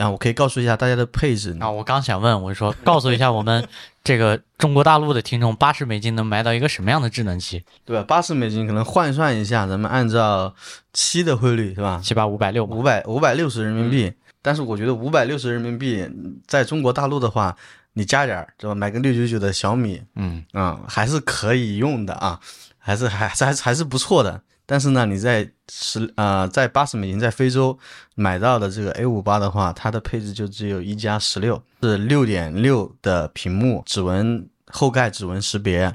[0.00, 3.66] 啊，我可以告诉一下大家的配置啊，我刚想问，我说告诉一下我们
[4.02, 7.62] 这个中国大陆的听众，八十美金能买到一个什么样的智能机？
[7.84, 8.04] 对吧？
[8.08, 10.54] 八十美金可能换算一下，咱们按照
[10.92, 12.00] 七的汇率是吧？
[12.02, 14.12] 七八五百六，五百五百六十人民币。
[14.42, 16.08] 但是我觉得五百六十人民币
[16.46, 17.54] 在中国大陆的话，
[17.92, 18.74] 你加点儿，对吧？
[18.74, 22.40] 买个六九九的小米，嗯嗯，还是可以用的啊，
[22.78, 24.40] 还是还还还是不错的。
[24.70, 27.76] 但是呢，你在十呃在八十美金在非洲
[28.14, 35.92] 买到的这个 A 五八的话，它的配置就只有一加十六，是六点六的屏幕，指纹后盖指纹识别，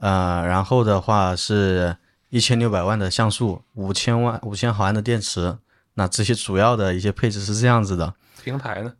[0.00, 1.94] 呃，然后的话是
[2.30, 5.58] 一千六百万的像素，五千万五千毫安的电池，
[5.92, 8.14] 那这些主要的一些配置是这样子的。
[8.42, 8.94] 平台呢？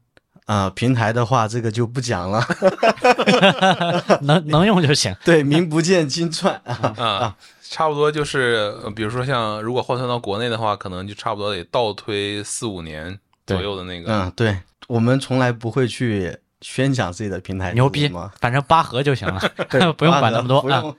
[0.44, 2.46] 啊，平台的话这个就不讲了，
[4.20, 5.16] 能能用就行。
[5.24, 7.36] 对，名不见经传啊啊。
[7.68, 14.12] 差不多就是，比如说像如果换算到国内的话，可能就差不多得倒推四五年左右的那个。
[14.12, 19.40] 嗯，对，我们从来不会去宣讲自己的平台，牛逼，反正八核就行了，
[19.98, 20.62] 不用管那么多。
[20.62, 20.96] 不用，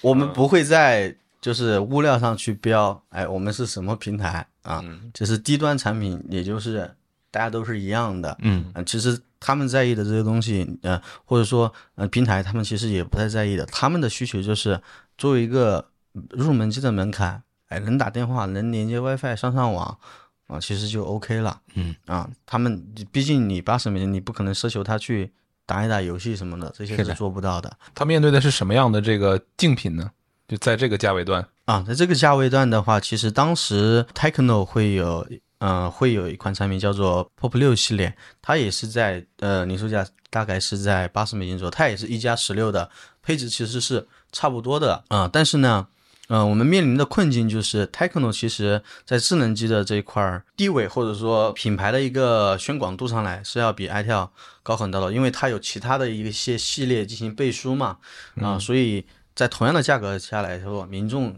[0.00, 4.82] 我们不会在就是物料上去标，哎，我们是什么平台啊？
[5.14, 6.90] 就是低端产品，也就是
[7.30, 8.36] 大家都是一样的。
[8.42, 13.64] 嗯，其实他们在意的这些东西，呃，或者说呃平台，他们其实也不太在意的。
[13.66, 14.80] 他们的需求就是
[15.16, 15.86] 作为一个。
[16.30, 19.98] 入门级的门槛，哎，能打电话，能连接 WiFi 上上网，
[20.46, 21.60] 啊，其实就 OK 了。
[21.74, 25.30] 嗯，啊，他们毕竟你八十美金，你不可能奢求他去
[25.66, 27.70] 打一打游戏什么的，这些是做不到的。
[27.94, 30.10] 他面对的是什么样的这个竞品呢？
[30.46, 35.28] 就在这个价位段啊，在这个价位段的话，其实当时 Techno 会有，
[35.58, 42.88] 嗯，会有一款产品叫做 Pop 六系列，它也是在呃零售价大概是在八十美金左右，它也是一加十六的
[43.22, 45.86] 配置，其实是差不多的啊，但是呢。
[46.28, 54.28] 嗯，我们面临的困境就是 Techno 其实在智能机的这一块地位或者说品牌的一个宣广度上来是要比 itel
[54.62, 57.96] 高很多的，因为它有其他的一些系列进行背书嘛，
[58.42, 61.34] 啊，所以在同样的价格下来说，民众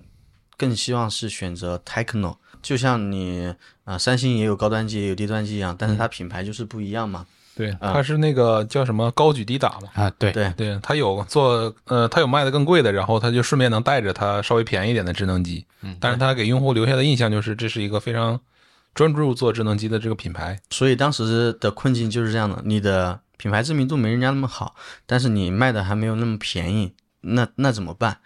[0.57, 7.27] 更希望是选择 Techno，就像你啊，三星也有高端机也有低端机一样，但是它品牌就是不一样嘛。
[7.61, 9.89] 对，它是那个叫什么高举低打嘛。
[9.95, 10.33] 啊，对。
[10.33, 10.53] 对。
[10.57, 18.41] 对，它有做呃，它有卖的更贵的，然后它就顺便能带着它稍微便宜一点的智能机，嗯，但是它给用户留下的印象就是这是一个非常
[18.95, 20.59] 专注做智能机的这个品牌。
[20.71, 24.75] 所以当时的困境就是这样的，你的品牌知名度没人家那么好，
[25.07, 28.19] 但是你卖的还没有那么便宜，那那怎么办？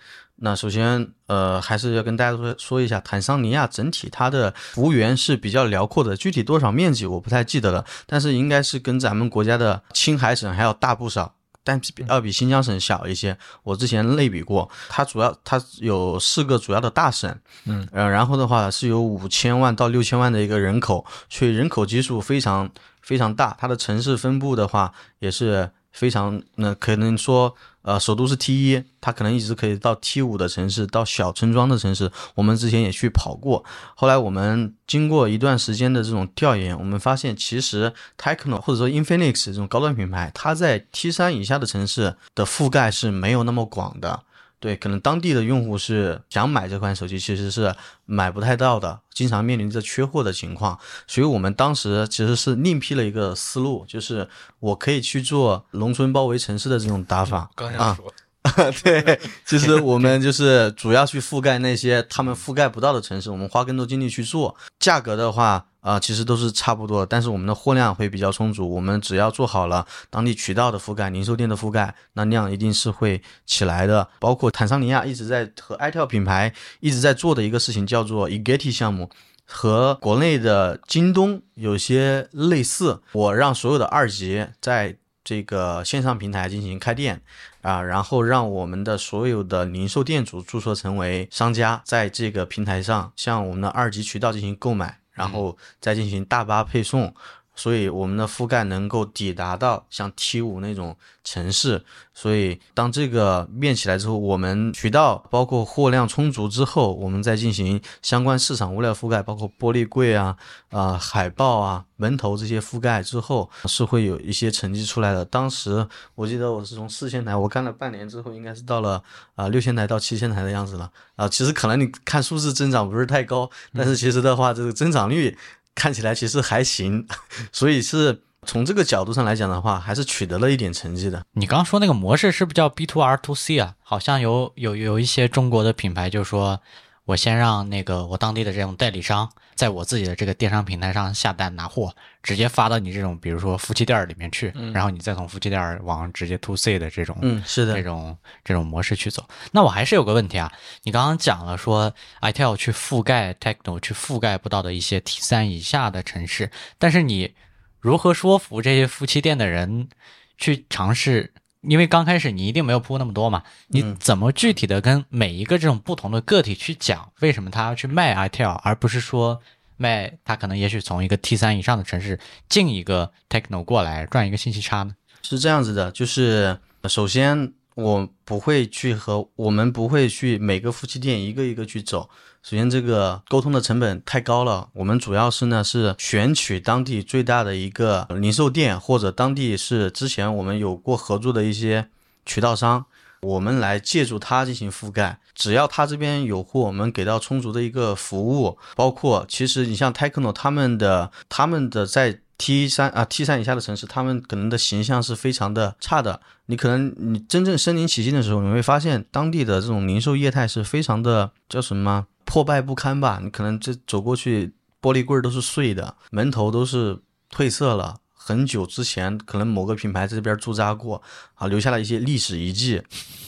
[0.44, 13.38] 那首先，呃，还是要跟大家说说一下，坦桑尼亚整体它的幅员是比较辽阔的，具体多少面积我不太记得了，但是应该是跟咱们国家的青海省还要大不少，但比要比新疆省小一些。
[13.62, 27.56] 我之前类比过，它主要它有四个主要的大省，嗯，呃，然后的话是有五千万到六千万的一个人口，所以人口基数非常非常大，它的城市分布的话也是非常，那可能说。
[27.84, 32.10] 呃，首都是 T 一，它可能一直可以到 T 五的城市，到小村庄的城市。
[32.34, 33.62] 我们之前也去跑过，
[33.94, 44.22] 后来我们经过一段时间的这种调研，我们发现其实 Techno 或者说 Infinix 这种高端品牌，它在 T 三以下的城市的覆盖是没有那么广的。
[44.64, 47.74] 对，可能当地的用户是想买这款手机，其实是
[48.06, 50.78] 买不太到的，经常面临着缺货的情况。
[51.06, 54.26] 所以我们当时其实是另辟了一个思路，就是
[54.60, 57.50] 我可以去做农村包围城市的这种打法。
[57.54, 58.10] 刚想说，
[58.82, 64.56] 对，其实我们就是主要去覆盖那些他们覆盖不到的城市，我们花更多精力去做。
[64.78, 65.66] 价格的话。
[65.84, 68.66] 啊，其实都是差不多，但是我们的货量会比较充足。
[68.66, 74.08] 我们只要做好了当地渠道的覆盖、零售店的覆盖，那量一定是会起来的。
[74.18, 79.10] 包括坦桑尼亚一直在和 itel 品牌一直在做的一个事情，叫做 Egeti 项目，
[79.44, 83.02] 和国内的京东有些类似。
[83.12, 87.20] 我让所有的二级在这个线上平台进行开店
[87.60, 95.00] 啊，然后让我们的所有的零售店主注册成为商家，在这个平台上向我们的二级渠道进行购买。
[95.14, 97.14] 然后再进行大巴配送，
[97.54, 101.84] 所以我们的覆盖能够抵达到像 T 五那种城市。
[102.12, 110.36] 所以当这个面起来之后，我们渠道包括货量充足之后，我们再进行相关市场物料覆盖，包括玻璃柜啊、
[110.70, 115.24] 啊海报啊、门头这些覆盖之后，是会有一些成绩出来的。
[115.24, 119.02] 当时我记得我是从四千台，我干了半年之后，应该是到了
[119.34, 120.90] 啊六千台到七千台的样子了。
[121.16, 125.36] 啊，其实可能你看数字增长不是太高，但是其实的话，这个增长率
[125.74, 127.06] 看起来其实还行，
[127.52, 128.22] 所以是。
[128.46, 131.24] 从这个角度上来讲的话，还是取得了一点成绩的。
[131.32, 133.76] 你刚刚说那个模式是不是叫 B to R to C 啊？
[133.82, 136.60] 好像有有有一些中国的品牌，就说
[137.04, 149.26] 我先让那个我当地的这种代理商，在我自己的这个电商平台上下单拿货，直接发到你这种比如说夫妻店里面去，然后你再从夫妻店往直接 to C 的这种，嗯，是的，这种这种模式去走。
[149.52, 157.34] 那我还是有个问题啊，你刚刚讲了说 itel 去覆盖 techno 去覆盖不到的一些 T 三以下的城市，但是你。
[157.80, 159.90] 如何说服这些夫妻店的人
[160.38, 161.34] 去尝试？
[161.66, 169.40] 因为刚开始你一定没有铺那么多嘛，你怎么具体的跟每一个这种不同的个体去讲，为什么他要去卖 itel，而不是说
[169.76, 174.94] 卖他可能也许从一个 T 三以上的城市进一个 techno 过来赚一个信息差呢？
[175.22, 182.08] 是这样子的，就是首先我不会去和我们不会去每个夫妻店一个一个去走。
[182.42, 184.68] 首先，这个沟通的成本太高了。
[184.74, 191.88] 我们主要是呢是选取当地最大的一个零售店，或者当地是之前我们有过合作的一些
[192.26, 192.84] 渠道商，
[193.22, 195.18] 我们来借助他进行覆盖。
[195.34, 198.58] 只要他这边有货，我们给到充足的一个服务。
[198.76, 206.20] 包括其实你像 Techno 他们的他们的在 T 三啊 T 三以下的城市，他们可能的形象是非常的差的。
[206.46, 212.06] 你可能你真正身临其境的时候，你会发现当地的这种零售业态是非常的叫什么？
[212.24, 213.20] 破败不堪吧？
[213.22, 216.98] 你可能这走过去，玻璃柜都是碎的，门头都是
[217.30, 217.96] 褪色了。
[218.12, 221.02] 很久之前，可能某个品牌在这边驻扎过，
[221.34, 222.82] 啊，留下了一些历史遗迹。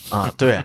[0.09, 0.65] 啊，对。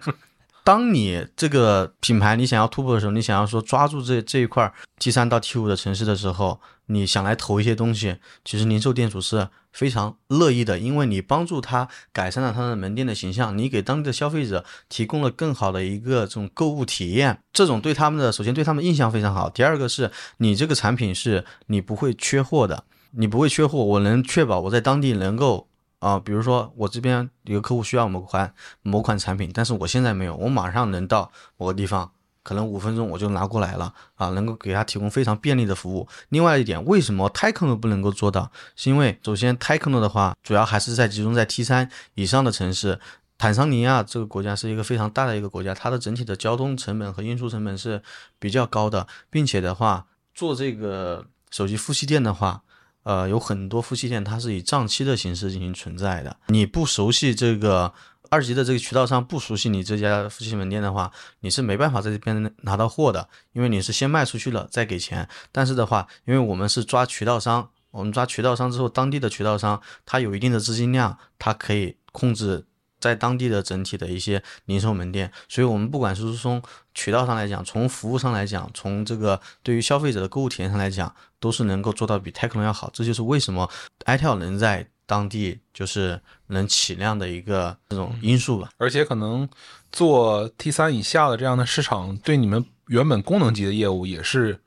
[0.63, 19.49] 当你这个品牌你想要突破的时候，你想要说抓住这这一块 T 三到 T 五的城市的时候，你想来投一些东西，其实零售店主是非常乐意的，因为你帮助他改善了他的门店的形象，你给当地的消费者提供了更好的一个这种购物体验，这种对他们的首先对他们印象非常好。
[19.49, 25.69] 第二个是你这个产品是你不会缺货的，你不会缺货，我能确保我在当地能够。
[26.01, 32.11] 啊，比如说我这边有个客户需要某款某款产品，但是我现在没有，我马上能到某个地方，
[32.41, 36.07] 可能五分钟我就拿过来了啊，能够给他提供非常便利的服务。
[36.29, 38.51] 另外一点，为什么 Techno 不能够做到？
[38.75, 42.99] 是因为首先 Techno 的话，主要还是在集中在 T 三以上的城市。
[43.37, 48.01] 坦桑尼亚这个国家是一个非常大的一个国家，它的整体的交通成本和运输成本是
[48.39, 52.63] 比较高的，并且的话，做这个手机夫妻店的话。
[53.03, 56.37] 呃，有很多夫妻店，它是以账期的形式进行存在的。
[56.47, 57.93] 你不熟悉这个
[58.29, 65.27] 二级的这个渠道商不熟悉你这家夫妻门店的话，你是没办法在这边拿到货的，因为你是先卖出去了再给钱。
[65.51, 72.65] 但是的话，因为我们是抓渠道商，我们抓渠道商之后，当地的渠道商他有一定的资金量，他可以控制
[73.01, 76.61] 在当地的整体的一些零售门店，所以我们不管是从
[76.93, 82.89] 渠道上来讲，从服务上来讲，从这个对于消费者的购物体验上来讲，都是能够做到比 Techno 要好。
[82.93, 83.69] 这就是为什么
[84.05, 88.69] itel 能在当地就是能起量的一个这种因素吧。
[88.77, 89.49] 而且可能
[89.91, 94.59] 做 T 三以下的这样的市场，对你们原本功能级的业务也是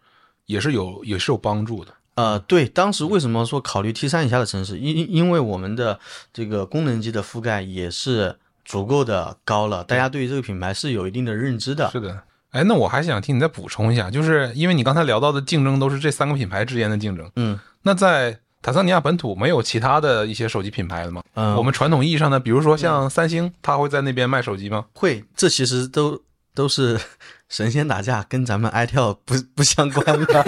[0.47, 1.95] 也是有也是有帮助的。
[2.15, 4.79] 呃，对，当时为什么说考虑 T 三以下的城市？
[4.79, 5.99] 因因为我们的
[6.33, 11.91] 这个功能机的覆盖也是足够的高了，大家对于这个品牌是有一定的认知的。
[11.91, 21.23] 是的，哎，那我还想听你再补充一下，就是因为你刚才聊到的竞争都是这三个品牌之间的竞争，嗯那在坦桑尼亚本土没有其他的一些手机品牌了吗？
[21.35, 24.87] 嗯，我们传统意义上的，比如说像三星，它会在那边卖手机吗？
[24.95, 26.23] 会，这其实都
[26.55, 26.99] 都是
[27.51, 30.47] 神仙打架，跟咱们 itel 不不相关的。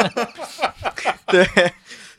[1.26, 1.46] 对，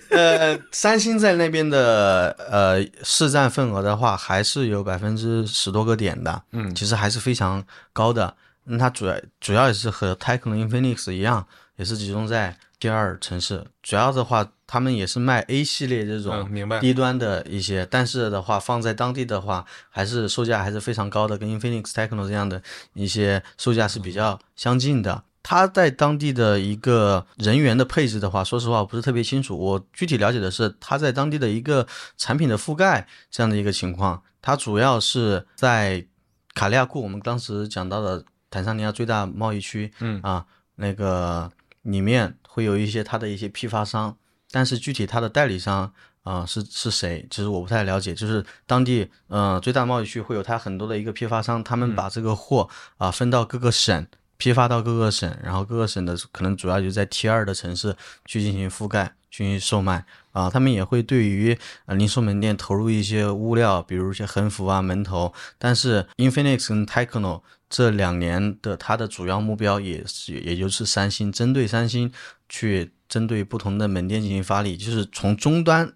[0.10, 8.36] 呃，三星在那边的呃市占份额的话，还是有百分之十多个点的，嗯其实还是非常高的。
[8.66, 11.46] 那它主要主要也是和 Tecno Infinix 一样，
[11.78, 13.66] 也是集中在第二城市。
[13.82, 16.80] 主要的话，他们也是卖 A 系列这种嗯，明白。
[16.80, 22.62] 低端的一些，但是的话放在当地的话，还是售价还是非常高的，跟 Infinix、Tecno 这样的
[22.94, 25.24] 一些售价是比较相近的。
[25.44, 29.58] 它在当地的一个人员的配置的话，说实话我不是特别清楚。
[29.58, 34.22] 我具体了解的是他在当地的一个产品的覆盖这样的一个情况。
[34.42, 36.06] 他主要是在
[36.54, 44.16] 卡利亚库，我们当时讲到的坦桑尼亚最大贸易区，嗯啊，那个里面会有一些它的一些批发商，
[44.52, 45.92] 但是具体它的代理商
[46.24, 48.14] 啊、是是谁，其实我不太了解。
[48.14, 54.06] 就是当地呃最大贸易区会有它很多的一个批发商，他们把这个货啊、分到各个省。
[54.42, 60.50] 批发到各个省，然后各个省的可能主要就在 T 二的城市去进行覆盖、进行售卖啊。
[60.50, 65.32] 他们也会对于呃零售门店投入一些物料，比如一些横幅啊、门头。
[65.60, 72.12] 但是 Infinix 跟 Tecno 这两年的它的主要目标也是，也就是三星，针对三星
[72.50, 75.94] 去针对不同的门店进行发力，就是从终端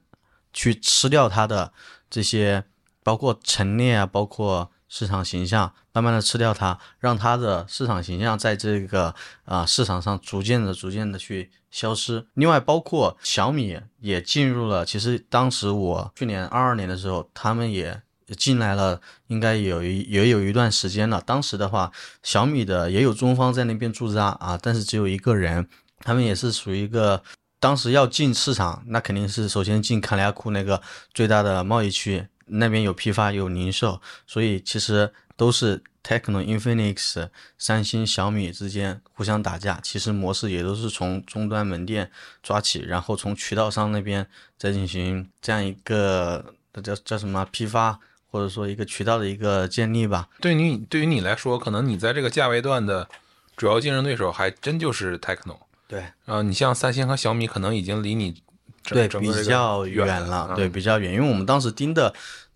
[0.53, 1.73] 去吃掉它的
[2.11, 2.63] 这些，
[3.01, 9.15] 包括陈列啊，包括市场形象，慢慢的吃掉它，让它的市场形象在这个
[9.45, 12.27] 啊、市场上逐渐的、逐渐的去消失。
[12.33, 18.01] 另外，包括小米也进入了，其实当时我去年二二年的时候，他们也
[18.35, 21.21] 进来了，应该有一也有一段时间了。
[21.25, 21.89] 当时的话，
[22.23, 25.65] 小米的也有中方在那边驻扎啊，但是只有一个人，
[25.99, 27.23] 他们也是属于一个。
[27.57, 30.79] 当时要进市场，那肯定是首先进卡利亚库那个
[31.15, 39.79] 最大的贸易区，那边有批发有零售，所以其实都是 Techno、Infinix、三星、小米之间互相打架。
[39.81, 42.09] 其实模式也都是从终端门店
[42.43, 44.25] 抓起，然后从渠道商那边
[44.57, 50.29] 再进行这样一个叫叫什么批发，或者说一个渠道的一个建立吧。
[50.39, 53.07] 对你对于你来说，可能你在这个价位段的
[53.55, 55.57] 主要竞争对手还真就是 Techno。
[55.87, 58.41] 对啊、你像三星和小米，可能已经离你
[58.83, 62.13] 对，比较远远了，嗯对，比较远，因为我们当时盯的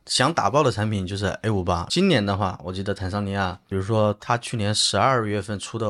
[0.10, 1.86] 想打爆的产品就是 A 五八。
[1.89, 5.88] 今年的话，我记得坦桑尼亚，比如说他去年十二月份出的，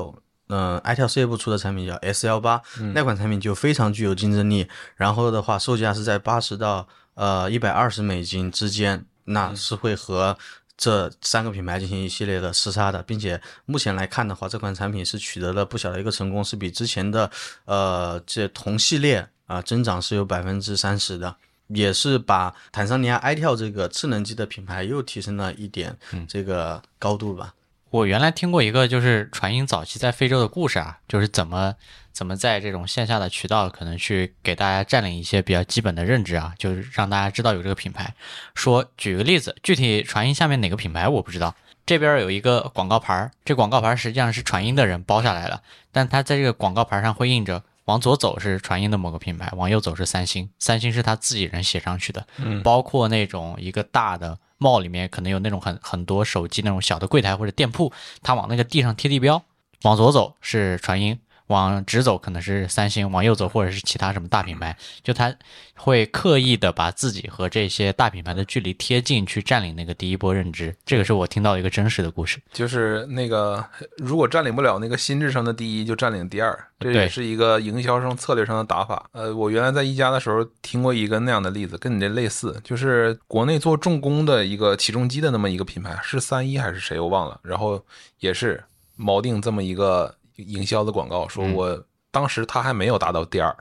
[0.49, 2.61] 嗯、i e l 事业部出的产品叫 S 幺八，
[2.93, 4.67] 那款产品就非常具有竞争力。
[4.95, 10.37] 然后的话，售价是在八十到呃一百二十美金之间，那是会和。
[10.81, 17.29] 这三个品牌进行一系列的厮杀的，并且目前来看的话，这款产品是取得了不小的一个成功，是比之前的
[17.65, 21.35] 呃这同系列啊、增长是有百分之三十的，
[21.69, 25.95] 也是把坦桑尼亚 itel 这个智能机的品牌又提升了一点
[26.27, 27.53] 这个高度吧。
[27.91, 31.73] 我原来听过一个就是传音早期在非洲的故事啊，就是怎么
[32.11, 38.13] 怎么在这种线下的渠道可能去给大家占领一些比较基本的认知啊，就是让大家知道有这个品牌。
[38.53, 41.55] 说举个例子，具体传音下面哪个品牌我不知道，
[41.85, 47.63] 这边有一个广告牌儿，这广告牌儿实际上是传音的人包下来的，但它在这个广告牌上会印着。
[47.89, 52.27] 往左走是传音的某个品牌，往右走是三星，三星是他自己人写上去的。
[52.37, 59.43] 嗯包括那种一个大的 mall 里面可能有那种很很多手机那种小的柜台或者店铺，他往那个地上贴地标，
[59.81, 61.19] 往左走是传音，
[61.49, 65.35] 往直走可能是三星，往右走或者是其他什么大品牌，就他
[65.75, 70.75] 会刻意的把自己和这些大品牌的距离贴近，去占领那个第一波认知。
[70.85, 72.39] 这个是我听到一个真实的故事。
[72.53, 73.65] 就是那个，
[73.97, 79.09] 如果占领不了那个心智上的第一，就占领第二，这也是一个营销上策略上的打法。
[79.11, 87.83] 呃，我原来在一加的时候听过一个那样的例子，跟你这类似，就是国内做重工的一个起重机的那么一个品牌，是三一还是谁我忘了，然后
[88.19, 88.63] 也是
[88.97, 90.13] 锚定这么一个
[90.47, 93.55] 营销的广告，说我当时他还没有达到第二，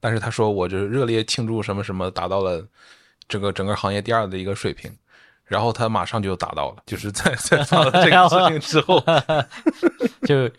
[0.00, 2.66] 但是他说我这热烈庆祝什么什么达到了
[3.28, 4.90] 这个整个行业第二的一个水平。
[5.46, 8.98] 然后他马上就达到了，就是在在发了这个事情之后，
[10.26, 10.50] 就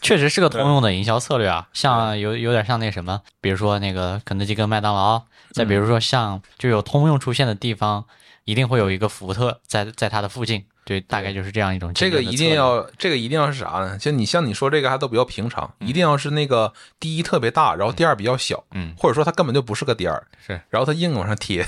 [0.00, 8.06] 确实是个通用的营销策略啊，像有有点像那什么，比如说那个肯德基跟麦当劳，再比如说像就有通用出现的地方，
[8.44, 13.96] 一定会有一个福特在在它的附近，对，大概就是这样一种这个一定要，这个一定要是啥呢？
[13.98, 21.64] 就你像你说这个还都比较平常，一定要是那个第一特别大，然后第二比较小，嗯或者说它根本就不是个第二，是，然后它硬往上贴，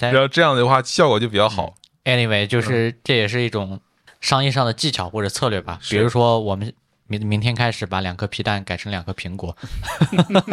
[0.00, 1.74] 但然后这样的话效果就比较好。
[2.04, 3.80] Anyway，就是这也是一种
[4.20, 5.78] 商业上的技巧或者策略吧。
[5.88, 6.72] 比如说，我们
[7.06, 9.56] 明明天开始把两颗皮蛋改成两颗苹果，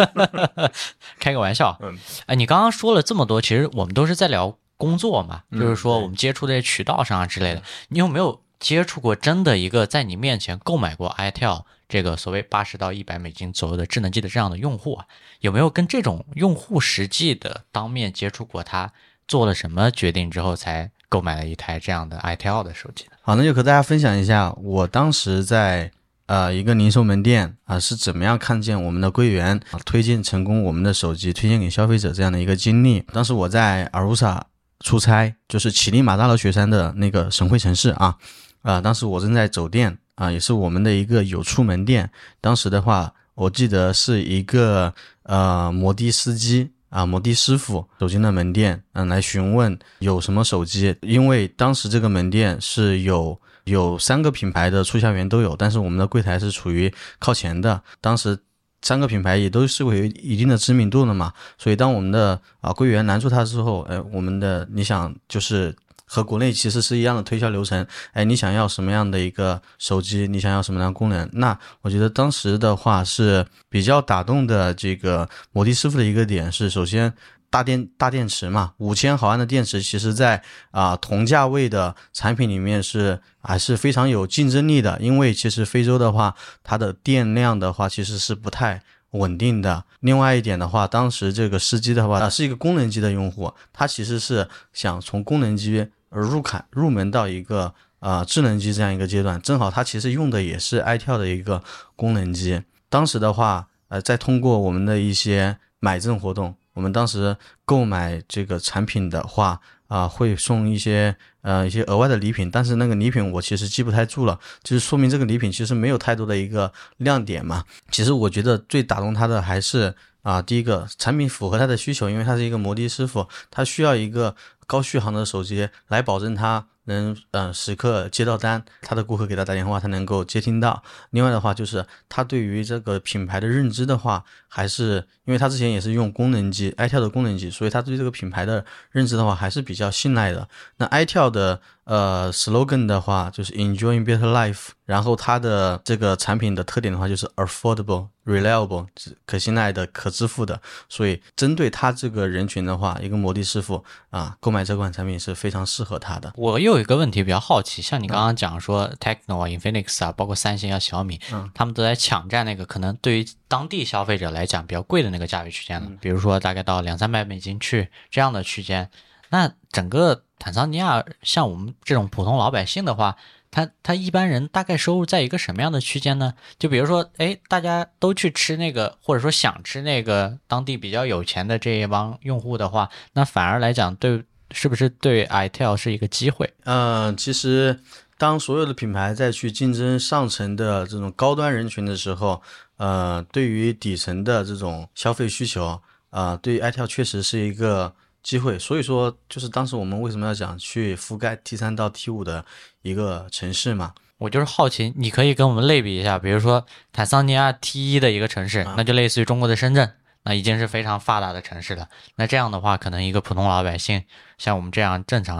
[1.19, 1.77] 开个玩笑。
[1.81, 7.61] 嗯，哎，你刚刚说了这么多，其实我们都是在聊工作嘛，嗯就是说我们接触的渠道上啊之类的。
[7.89, 15.05] 你有没有接触过真的一个在你面前购买过 iTel 这个所谓八十到一百美金左右的智能机的这样的用户啊？
[15.41, 18.63] 有没有跟这种用户实际的当面接触过？
[18.63, 18.91] 他
[19.27, 23.11] 做了什么决定之后才购买了一台这样的 iTel 的手机的？
[23.21, 25.91] 好，那就和大家分享一下，我当时在
[26.27, 33.01] 呃一个零售门店啊、是怎么样看见我们的柜员啊推荐成功我们的手机推荐给消费者这样的一个经历。
[33.11, 34.45] 当时我在阿鲁萨
[34.83, 38.15] 出差，就是乞力马扎罗雪山的那个省会城市啊，
[38.61, 42.09] 啊、当时我正在走店啊、也是我们的一个有触门店。
[42.39, 58.37] 当时的话，我记得是一个呃摩的司机啊，摩的师傅走进了门店，嗯、来询问有什么手机，因为当时这个门店是有有三个品牌的促销员都有，但是我们的柜台是处于靠前的，当时。
[58.81, 65.75] 三个品牌也都是会有一定的知名度了嘛，所以当我们的啊柜员拦住他之后，哎，我们的你想就是
[66.05, 71.29] 和国内其实是一样的推销流程，哎，你想要什么样的一个手机，你想要什么样的功能？
[71.31, 77.13] 那我觉得当时的话是比较打动的这个摩的师傅的一个点是，首先
[77.51, 80.41] 大电大电池嘛，五千毫安的电池，其实在
[80.71, 86.33] 啊、同价位的产品里面是还是非常有竞争力的，因为其实非洲的话，
[86.63, 88.81] 它的电量的话其实是不太。
[89.11, 89.83] 稳定的。
[89.99, 101.61] 另外一点的话，当时这个司机的话啊是一个功能机的用户，他其实是想从功能机入坎入门到一个呃智能机这样一个阶段，正好他其实用的也是 iTel 的一个
[101.97, 102.63] 功能机。
[102.87, 117.65] 当时的话，呃，在通过我们的一些买赠活动，我们当时购买这个产品的话，啊、会送一些呃一些额外的礼品，但是那个礼品我其实记不太住了，就是说明这个礼品其实没有太多的一个亮点嘛。
[117.91, 119.93] 其实我觉得最打动他的还是
[120.23, 124.35] 啊、第一个产品符合他的需求，因为他是一个摩的师傅，他需要一个
[124.67, 130.83] 高续航的手机来保证他能呃时刻接到单，他的顾客给他打电话，他能够接听到。
[131.11, 140.47] 另外的话就是他对于这个品牌的认知的话，还是因为他之前也是用功能机 iTel 的功能机，所以他对这个品牌的认知的话还是比较信赖的。
[140.77, 148.87] 那 iTel 的呃 slogan 的话就是 Enjoying Better Life，然后它的这个产品的特点的话就是 affordable、reliable，
[149.25, 150.61] 可信赖的、可支付的。
[150.89, 156.33] 所以针对他这个人群的话，一个摩的师傅啊，购买这款产品是非常适合他的。
[156.35, 161.21] 我又有一个问题比较好奇，像你刚刚讲说 Techno 啊、Infinix 啊，包括三星啊、小米，
[161.53, 168.89] 他们都在抢占那个可能对于当地消费者来讲比较贵的那个价位区间了，比如说大概到两三百美金去这样的区间。
[169.29, 173.15] 那整个坦桑尼亚像我们这种普通老百姓的话，
[173.51, 176.33] 他他一般人大概收入在一个什么样的区间呢？
[176.57, 184.23] 就比如说，哎，大家都去吃那个，或者说想吃那个当地比较有钱的这一帮用户的话，那反而来讲对。
[184.53, 186.53] 是不是对 iTel 是一个机会？
[186.65, 187.79] 嗯，其实
[188.17, 192.41] 当所有的品牌在去竞争上层的这种高端人群的时候，
[192.77, 198.59] 呃，对于底层的这种消费需求，啊、对于 iTel 确实是一个机会。
[198.59, 202.45] 所以说，就是当时我们为什么要讲去覆盖 T 三到 T 五的
[202.81, 203.93] 一个城市嘛？
[204.17, 209.93] 我就是好奇，你可以跟我们类比一下，比如说坦桑尼亚 T 一的一个城市，那就类似于中国的深圳，
[210.23, 211.87] 那已经是非常发达的城市了。
[212.15, 214.03] 那这样的话，可能一个普通老百姓，
[214.37, 215.37] 像我们这样正常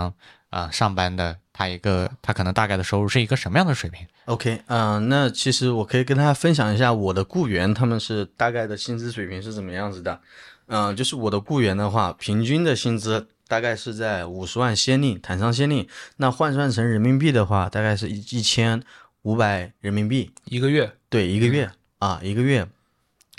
[0.49, 10.19] 啊、呃上班的他一个他可能大概的收入是一个什么样的水平？OK，嗯、那其实我可以跟大家分享一下我的雇员他们是大概的薪资水平是怎么样子的。
[10.67, 15.85] 嗯、就是我的雇员的话，平均的薪资大概是在五十万先令，坦桑先令。
[16.15, 18.81] 那换算成人民币的话，大概是一一千
[19.23, 20.31] 五百人民币。
[20.45, 21.69] 一个月对，一个月、
[21.99, 22.65] 啊，一个月。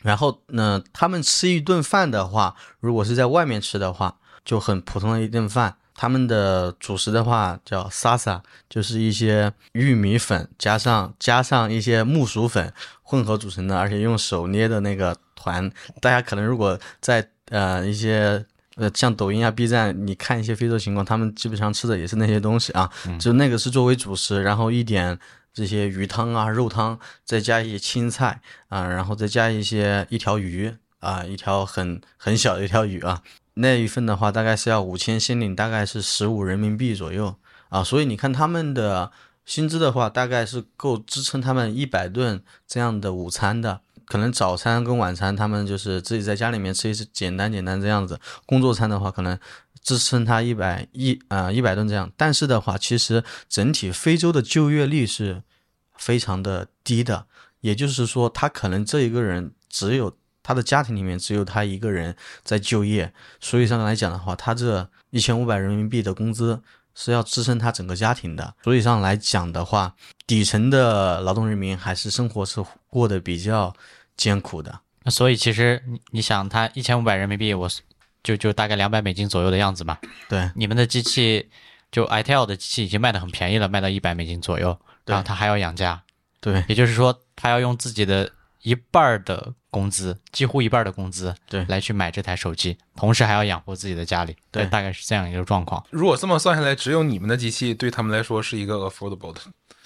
[0.02, 5.76] 然后呢，他们吃一顿饭的话，如果是在外面吃的话，就很普通的一顿饭。
[5.94, 12.72] 他们的主食的话叫 sasa，就是一些玉米粉加上加上一些木薯粉
[13.02, 15.70] 混合组成的，而且用手捏的那个团。
[16.00, 18.44] 大家可能如果在呃一些
[18.76, 22.90] 呃像抖音啊、B 站，你看一些非洲情况，他们基本上吃的也是那些东西啊，
[23.20, 25.16] 就那个是作为主食，然后一点
[25.52, 33.22] 这些鱼汤啊、肉汤，再加一些青菜啊，然后再加一些一条鱼啊，一条很很小的一条鱼啊，
[33.54, 37.36] 那一份的话大概是要五千先令，大概是十五人民币左右
[37.68, 39.10] 啊，所以你看他们的
[39.44, 43.80] 薪资的话，大概是够支撑他们一百顿这样的午餐的。
[44.04, 48.20] 可能早餐跟晚餐他们就是自己在家里面吃一次，简单简单这样子。
[48.44, 49.38] 工作餐的话，可能
[49.82, 52.10] 支撑他一百一啊一百吨这样。
[52.16, 55.42] 但是的话，其实整体非洲的就业率是
[55.96, 57.26] 非常的低的，
[57.60, 66.60] 也就是说，他可能这一个人只有他的家庭里面只有他一个人在就业，所以上来讲的话，他这一千五百人民币的工资
[66.94, 68.54] 是要支撑他整个家庭的。
[68.64, 69.94] 所以上来讲的话，
[70.26, 73.74] 底层的劳动人民还是生活是过得比较
[74.16, 74.80] 艰苦的。
[75.04, 77.68] 那所以其实你想，他一千五百人民币，我
[78.22, 79.98] 就就大概两百美金左右的样子嘛。
[80.28, 81.50] 对你们的机器
[81.90, 86.02] 就 itel 的机器已经卖的很便宜了，卖到一百美金左右，对然后他还要养家，
[86.40, 88.30] 对也就是说，他要用自己的
[88.62, 95.84] 一半儿的工资，几乎一半儿的工资，对来去买这台手机，同时还要养活自己的家里，对大概是这样一个状况。
[95.90, 99.40] 如果这么算下来，只有你们的机器对他们来说是一个 affordable 的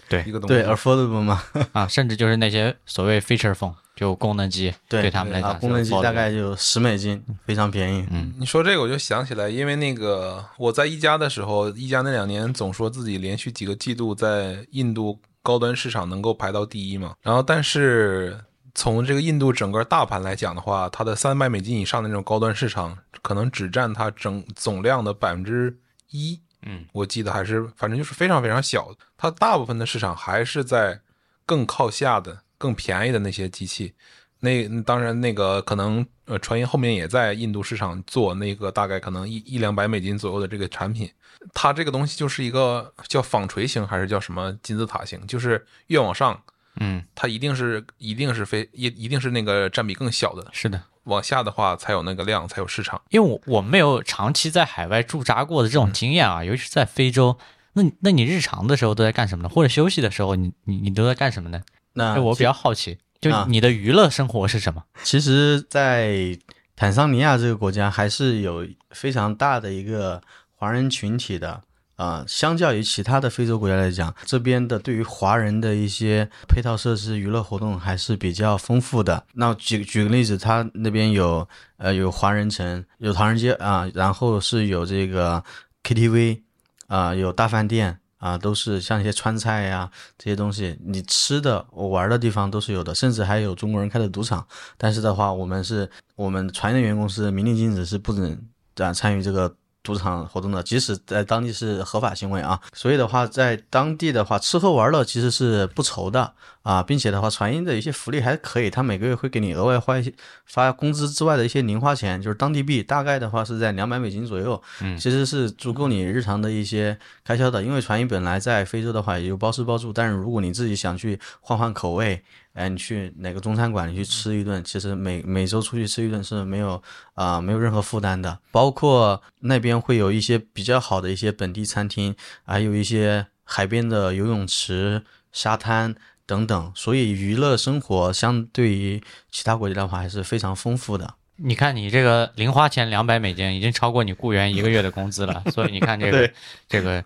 [0.09, 0.55] 对一个东西。
[0.55, 1.43] 对，affordable 嘛，
[1.73, 8.07] 啊，甚至就是那些所谓 feature phone，就功能机，对啊，他们来讲，功能机大概就十美金，非常便宜。
[8.11, 18.39] 嗯你说这个我就想起来，因为那个我在一加的时候，一加那两年总说自己连续几个季度在印度高端市场能够排到第一嘛，然后但是
[18.75, 25.79] 从这个印度整个大盘来讲的话，它的三百美金以上的那种高端市场，可能只占它整总量的百分之
[26.11, 26.41] 一。
[26.67, 31.01] 嗯，我记得还是反正就是非常非常小，它大部分的市场还是在
[31.47, 33.95] 更靠下的、更便宜的那些机器。
[34.41, 41.11] 那当然，那个可能呃，传音后面也在印度市场做那个大概可能一一两百美金左右的这个产品。
[41.55, 46.43] 它这个东西就是一个叫纺锤型还是叫什么金字塔型，就是越往上，
[46.81, 50.81] 嗯，它一定是一定是非一一定是那个占比更小的，是的。
[51.05, 53.01] 往下的话才有那个量，才有市场。
[53.11, 57.39] 因为我我没有长期在海外驻扎过的这种经验啊，尤其是在非洲。
[57.75, 59.49] 那那你日常的时候都在干什么呢？
[59.49, 61.63] 或者休息的时候，你你你都在干什么呢？
[61.93, 64.83] 那就我比较好奇，就啊你的娱乐生活是什么？
[65.05, 66.37] 其实，在
[66.75, 70.21] 坦桑尼亚这个国家还是有非常大的一个
[70.57, 71.63] 华人群体的。
[71.97, 79.25] 啊、相较于其他的非洲国家来讲，这边的对于华人的一些配套设施、娱乐活动还是比较丰富的。
[79.33, 85.43] 那举举个例子，他那边有呃有华人城，有唐人街啊、然后是有这个
[85.83, 86.43] KTV
[86.87, 94.47] 啊、有大饭店啊、都是像一些川菜呀、这些东西，你吃的、我玩的地方都是有的，甚至还有中国人开的赌场。
[94.77, 98.39] 但是的话，我们是我们船员员工是明令禁止，是不准
[98.77, 99.55] 啊参与这个
[99.87, 102.61] 赌场活动的，即使在当地是合法行为啊。
[102.75, 106.33] 所以的话，在当地的话，吃喝玩乐其实是不愁的
[106.63, 110.13] 啊，并且的话，传音的一些福利还可以，他每个月会给你额外花一些
[110.45, 117.63] 发工资之外的一些零花钱，就是当地币，大概的话是在两百美金左右，嗯其实是足够你日常的一些开销的。
[117.63, 122.21] 因为传音本来在非洲的话也就包吃包住，但是如果你自己想去换换口味，
[122.57, 126.83] 哎，你去哪个中餐馆你去吃一顿，其实每每周出去吃一顿是没有
[127.15, 128.39] 啊、没有任何负担的。
[128.51, 135.95] 包括那边会有一些比较好的一些本地餐厅，还有一些海边的游泳池、沙滩
[136.25, 141.15] 等等，所以娱乐生活相对于其他国家的话还是非常丰富的。
[141.37, 146.33] 你看你这个零花钱两百美金，已经超过你雇员一个月的工资了，所以你看这个
[146.67, 147.05] 这个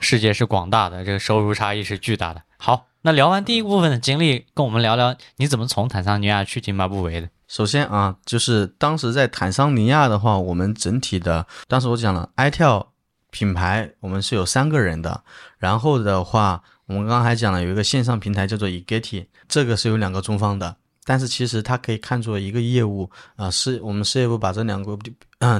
[0.00, 2.42] 世界是广大的，这个收入差异是巨大的。
[2.58, 7.28] 好，那聊完第一部分的经历，跟我们聊聊你怎么从坦桑尼亚去津巴布韦的。
[7.46, 12.86] 首先啊，就是当时在坦桑尼亚的话，我们整体的，当时我讲了，itel
[13.30, 15.22] 品牌我们是有三个人的，
[15.58, 20.74] 然后的话，我们刚刚还讲了有一个线上平台叫做 eGetty，这个是有两个中方的，
[21.04, 25.14] 但是其实它可以看作一个业务啊，是我们事业部把这两个地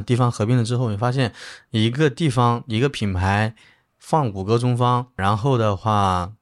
[0.06, 1.30] 地方合并了之后，你发现
[1.72, 3.54] 一个地方一个品牌
[3.98, 6.32] 放五个中方，然后的话，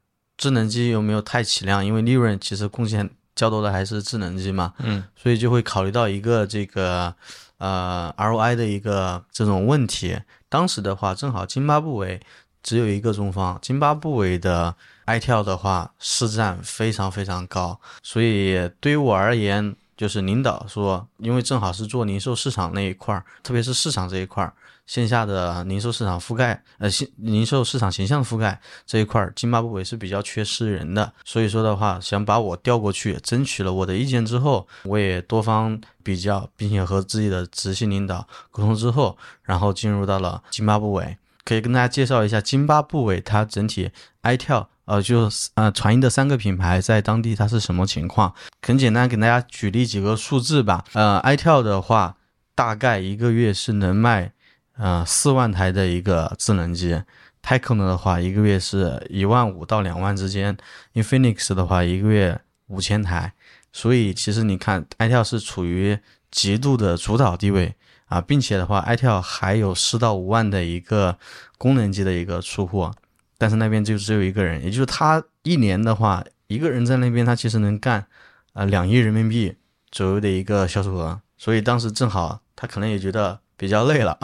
[0.42, 1.86] 智能机有没有太起量？
[1.86, 7.14] 因为利润其实贡献较多的还是智能机嘛，嗯，所以就会考虑到一个这个
[7.58, 10.18] 呃 ROI 的一个这种问题。
[10.48, 12.20] 当时的话，正好津巴布韦
[12.60, 14.74] 只有一个中方，津巴布韦的
[15.06, 24.52] iTel 的话市占非常非常高，所以对于我而言，就是领导说，因为正好是做零售市场那一块儿，特别是市场这一块儿。
[24.86, 41.16] 线下的零售市场覆盖，呃，线零售市场形象覆盖这一块，津巴布韦是比较缺失人的，所以说的话，想把我调过去，争取了我的意见之后，我也多方比较，并且和自己的直系领导沟通之后，然后进入到了津巴布韦。
[41.44, 43.90] 可以跟大家介绍一下津巴布韦它整体
[44.22, 48.34] iTel，呃，就呃传音的三个品牌在当地它是什么情况？
[48.60, 50.84] 很简单，给大家举例几个数字吧。
[50.92, 52.16] 呃，iTel 的话，
[52.54, 54.32] 大概一个月是能卖。
[54.78, 57.02] 呃，四万台的一个智能机
[57.42, 60.56] t e c o n 的话，一个月是一万五到两万之间
[60.94, 63.34] ；Infinix 的话，一个月五千台。
[63.70, 65.98] 所以其实你看，iTel 是处于
[66.30, 67.74] 极度的主导地位
[68.06, 71.18] 啊，并且的话，iTel 还有四到五万的一个
[71.58, 72.92] 功能机的一个出货，
[73.36, 78.06] 但是那边就只有一个人，也就是他一年的话，一个人在那边，他其实能干
[78.54, 79.56] 呃两亿人民币
[79.90, 81.20] 左右的一个销售额。
[81.36, 83.40] 所以当时正好他可能也觉得。
[83.62, 84.18] 比较累了，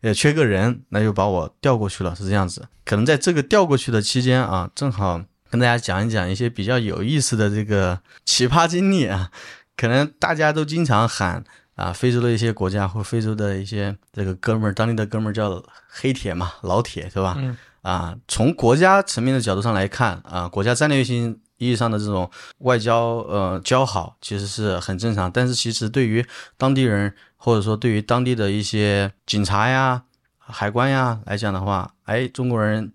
[0.00, 2.66] 也缺个人，那就把我调过去了，是这样子。
[2.86, 9.30] 可能在这个调过去的期间啊，正好跟大家讲一讲一些比较有意思的这个奇葩经历啊。
[9.76, 17.36] 可能大家都经常喊啊，非洲的一些国家或非洲的一些这个哥们儿，当地的哥们儿叫黑铁嘛，老铁是吧？
[17.36, 17.54] 嗯。
[17.82, 22.30] 啊，从国家层面的角度上来看啊，国家战略性意义上的这种
[22.60, 25.30] 外交呃交好，其实是很正常。
[25.30, 26.24] 但是其实对于
[26.56, 27.12] 当地人。
[27.40, 30.02] 或者说，对于当地的一些警察呀、
[30.38, 32.92] 海关呀来讲的话，哎，中国人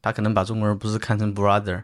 [0.00, 1.82] 他可能把中国人不是看成 brother，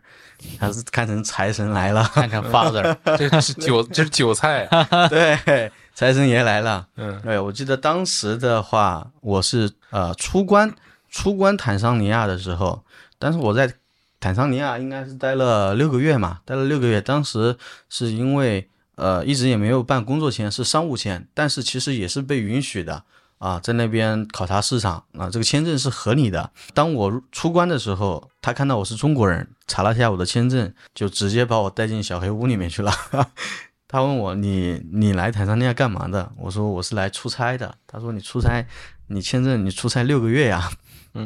[0.59, 4.67] 他是看成财神来了，看看 father，这是韭， 这是韭菜。
[5.11, 6.89] 对，财神爷来了。
[6.97, 10.75] 嗯，对，我记得当时的话，我是呃出关
[11.11, 12.83] 出关坦桑尼亚的时候，
[13.19, 13.71] 但是我在
[14.19, 17.57] 坦桑尼亚应该是待了六个月嘛，待了六个月，当时
[17.91, 18.67] 是因为。
[18.97, 23.05] 呃，一直也没有办工作签，是商务签，但是其实也是被允许的
[23.39, 26.51] 啊，在那边考察市场啊，这个签证是合理的。
[26.75, 32.93] 当我出关的时候，他看到我是中国人，查了一下我的签证，就直接把我带进小黑屋里面去了。
[33.89, 36.31] 他问我，你你来坦桑尼亚干嘛的？
[36.37, 37.75] 我说我是来出差的。
[37.87, 38.65] 他说你出差，
[39.09, 40.71] 你签证你出差六个月呀？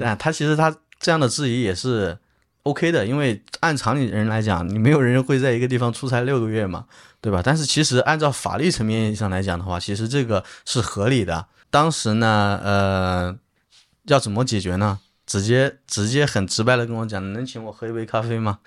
[0.01, 2.17] 但他其实他这样的质疑也是
[2.65, 6.85] OK 的，因为按常理人来讲，你没有人会在一个地方出差六个月嘛。
[7.25, 7.41] 对吧？
[7.43, 11.47] 但是其实按照法律层面上来讲的话，其实这个是合理的。
[11.71, 13.35] 当时呢，呃，
[14.03, 14.99] 要怎么解决呢？
[15.25, 18.59] 直接直接很直白的跟我讲，能请我喝一杯咖啡吗？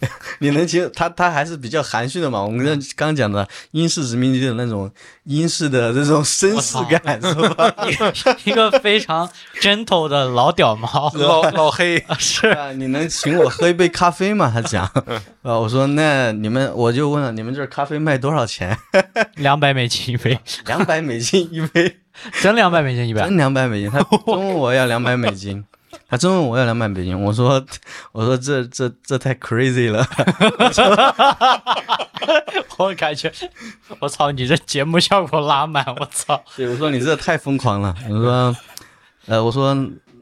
[0.40, 1.10] 你能请他？
[1.10, 2.42] 他还是比较含蓄的嘛。
[2.42, 4.90] 我们刚刚讲的英式殖民地的那种
[5.24, 7.74] 英式的这种绅士感，是吧？
[8.44, 9.28] 一个非常
[9.60, 12.72] gentle 的老屌毛， 老老黑是啊。
[12.72, 14.50] 你能请我喝一杯咖啡吗？
[14.52, 14.84] 他讲
[15.42, 15.58] 啊。
[15.58, 18.78] 我说那你们，我就问了，你们这咖啡卖多少钱？
[19.36, 21.98] 两百美金一杯，两百美金一杯，
[22.40, 23.90] 真两百美金一杯，真两百美金。
[23.90, 25.62] 他中午我要两百美金。
[26.08, 27.64] 他真问我要两百美金，我说，
[28.12, 30.04] 我说这这这太 crazy 了，
[32.78, 33.32] 我感觉，
[34.00, 36.42] 我操，你这节目效果拉满，我操！
[36.56, 38.56] 对，我说你这太疯狂了，我说，
[39.26, 39.76] 呃，我说，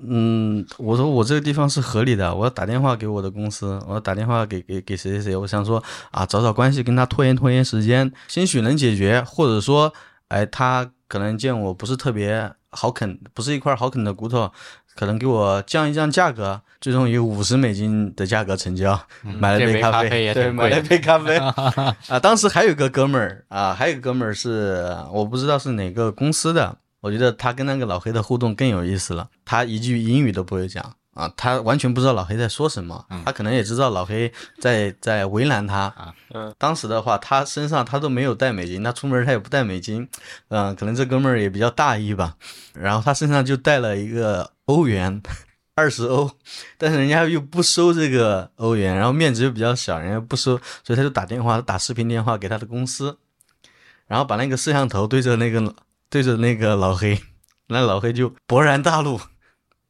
[0.07, 9.93] 嗯，我说我这个地方是合理的，我要打电话给我的公司，我要打电话给给给谁谁谁，我想说啊，找找关系跟他拖延拖延时间，兴许能解决，或者说，
[10.29, 14.53] 哎，他可能见我不是特别好啃，不是一块好啃的骨头。
[14.99, 22.19] 可能给我降一降价格，最终以五十美金的价格成交，买了杯咖啡，对，买了杯咖啡啊。
[22.21, 30.85] 当时还有个哥们儿啊，还有个哥们儿是我不知道是哪个公司的，我觉得他跟那个老黑的互动更有意思了，他一句英语都不会讲。
[31.15, 36.15] 啊，他完全不知道老黑在说什么，他可能也知道老黑在在为难他啊。
[36.33, 40.09] 嗯，当时的话，他身上他都没有带美金，他出门他也不带美金，
[40.49, 42.35] 嗯，可能这哥们儿也比较大意吧。
[42.73, 45.21] 然后他身上就带了一个欧元，
[45.75, 46.31] 二十欧，
[46.77, 53.19] 但是人家又不收这个欧元，然后面值又比较小，人家不收，所以他就打电话打视频电话给他的公司，
[54.07, 55.75] 然后把那个摄像头对着那个
[56.09, 57.21] 对着那个老黑，
[57.69, 59.21] 那老黑就勃然大怒。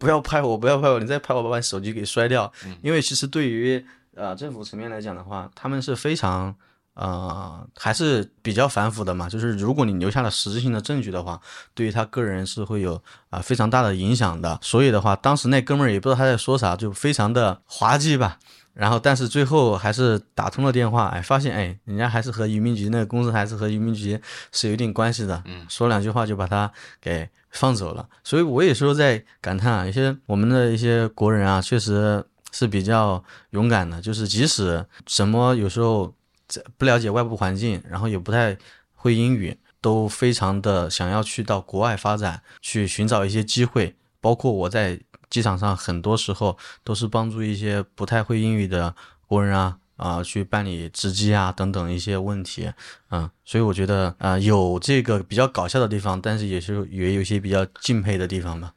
[0.01, 1.01] 不要拍我，不要拍我！
[1.01, 2.53] 你再拍我，把把手机给摔掉。
[2.83, 6.55] 因为其实对于呃政府层面来讲的话，他们是非常
[6.99, 9.29] 呃，还是比较反腐的嘛。
[9.29, 11.41] 就是如果你留下了实质性的证据的话，
[11.75, 14.59] 对于他个人是会有啊、非常大的影响的。
[14.61, 18.39] 所以的话，当时那哥们儿也不知道他在说啥，就非常的滑稽吧。
[18.75, 24.21] 然后，但是最后还是打通了电话，哎，发现哎，人家还是和移民局那个公司还是和移民局
[24.53, 25.43] 是有一定关系的。
[25.47, 26.71] 嗯，说两句话就把他
[27.01, 28.09] 给放走了。
[28.23, 36.15] 所以我有时候在感叹啊，有些我们的一些国人啊，确实是比较勇敢的，就是即使什么有时候
[36.49, 38.57] 在不了解外部环境，然后也不太
[38.95, 43.95] 会英语，都非常的想要去到国外发展，去寻找一些机会。
[44.21, 44.99] 包括我在
[45.31, 48.95] 机场上，很多时候都是帮助一些不太会英语的
[49.27, 52.73] 国人啊啊、去办理值机啊等等一些问题，
[53.11, 58.75] 嗯，所以我觉得啊、有这个比较搞笑的地方，但是也是也有一些比较敬佩的地方吧。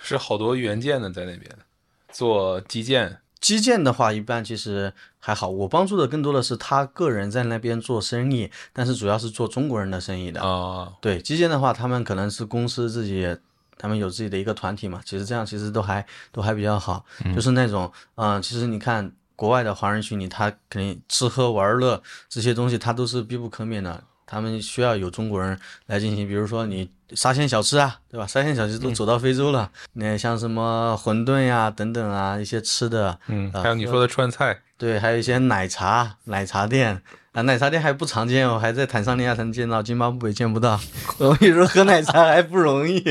[0.00, 1.50] 是好多原件的在那边
[2.10, 5.48] 做基建，基建的话，一般其实还好。
[5.48, 10.42] 我帮助的更多的是他个人在那边做生意，但是主要是做中国人的生意的。
[10.42, 13.36] 啊，对基建的话，他们可能是公司自己，
[13.78, 15.00] 他们有自己的一个团体嘛。
[15.04, 24.04] 其实这样其实都还都还比较好，就是那种，嗯、其实你看国外的华人群体，他肯定吃喝玩乐这些东西，他都是必不可免的。
[24.30, 28.24] 他们需要有中国人来进行，比如说你沙县小吃啊，对吧？
[28.24, 37.02] 沙县小吃都走到非洲了，那像什么馄饨呀、等等啊，一些吃的，嗯，啊还有你说的川菜，对，还有一些奶茶、奶茶店
[37.32, 40.78] 啊，奶茶店还不常见哦，还在坦桑尼亚才能见到，津巴布韦见不到。
[41.18, 43.02] 我跟你说，喝奶茶还不容易。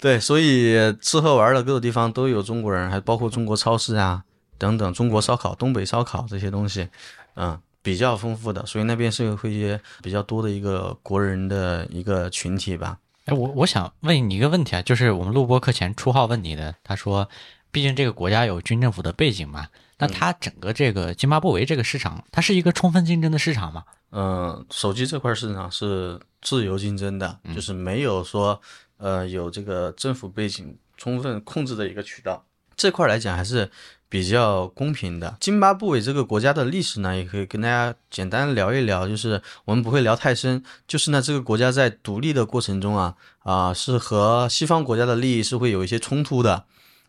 [0.00, 4.22] 对，所以吃喝玩乐各个地方都有中国人，还包括中国超市啊
[4.58, 6.88] 等等，中国烧烤、东北烧烤这些东西，
[7.36, 12.98] 嗯，比较丰富的，所以那边是会一些比较多的一个国人的一个群体吧。
[13.26, 17.28] 哎，我我想问你一个问题啊，就是我们录播课前出号问你的，他说，
[17.70, 19.68] 毕竟这个国家有军政府的背景嘛，
[19.98, 23.84] 那它整个这个津巴布韦这个市场，它是一个充分竞争的市场吗？
[24.12, 28.58] 嗯，手机这块市场是自由竞争的，就是没有说
[28.96, 32.44] 呃有这个政府背景充分控制的一个渠道。
[32.76, 33.70] 这块来讲还是
[34.14, 35.36] 比较公平的。
[35.40, 46.64] 津巴布韦这个国家的历史呢，也可以跟大家简单聊一聊，就是我们不会聊太深，就是呢这个国家在独立的过程中啊啊、是和西方国家的利益是会有一些冲突的。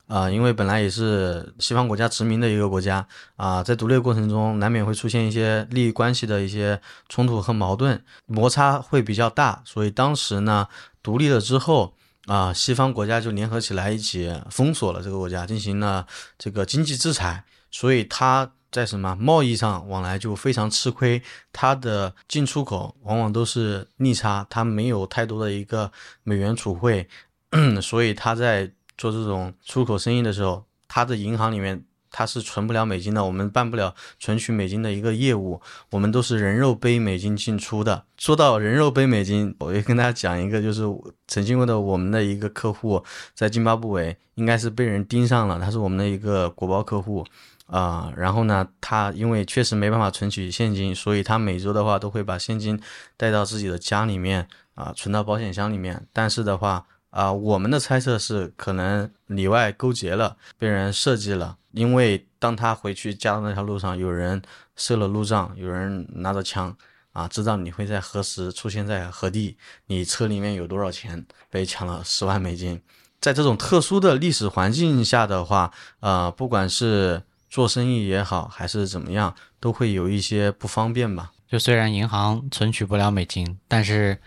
[0.08, 9.62] 啊、因为本来也是西方国家殖民的一个国家啊、在独立的过程中，难免会出现一些利益关系的一些冲突和矛盾，摩擦会比较大。
[9.64, 10.68] 所以当时呢，
[11.03, 11.93] 独立了之后
[12.26, 16.05] 啊、西方国家就联合起来一起封锁了这个国家，进行了
[16.38, 21.21] 这个经济制裁，所以它在什么贸易上往来就非常吃亏，
[21.53, 25.91] 它的进出口往往都是逆差，它没有太多的一个
[26.23, 27.07] 美元储汇，
[27.82, 31.86] 所以它在做这种出口生意的时候，它的银行里面
[32.18, 35.59] 它是存不了美金的，我们办不了存取美金的一个业务，
[35.89, 38.05] 我们都是人肉背美金进出的。
[38.18, 40.84] 说到人肉背美金，我也跟大家讲一个，就是
[41.28, 43.03] 曾经问的我们的一个客户
[43.34, 47.26] 在津巴布韦，应该是被人盯上了，他是我们的一个国包客户。
[47.68, 52.80] 啊、然后呢，他因为确实没办法存取现金，所以他每周的话都会把现金
[53.18, 56.05] 带到自己的家里面啊、存到保险箱里面。
[56.13, 56.86] 但是的话，
[57.16, 61.57] 啊、我们的猜测是可能里外勾结了，被人设计了。
[61.72, 64.41] 因为当他回去家的那条路上，有人
[64.76, 66.76] 设了路障，有人拿着枪
[67.13, 69.55] 啊，知道你会在何时出现在何地，
[69.88, 72.82] 你车里面有多少钱，被抢了十万美金。
[73.22, 81.32] 在这种特殊的历史环境下的话，呃，不管是做生意也好，还是怎么样，都会有一些不方便吧。
[81.47, 84.20] 就虽然银行存取不了美金，但是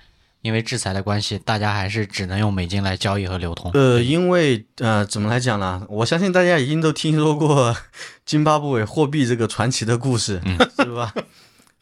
[0.49, 3.71] 因为制裁的关系，大家还是只能用美金来交易和流通。
[3.75, 5.87] 呃，因为呃，怎么来讲呢？
[5.91, 7.77] 我相信大家已经都听说过
[8.25, 10.41] 津巴布韦货币这个传奇的故事，
[10.79, 11.15] 是吧？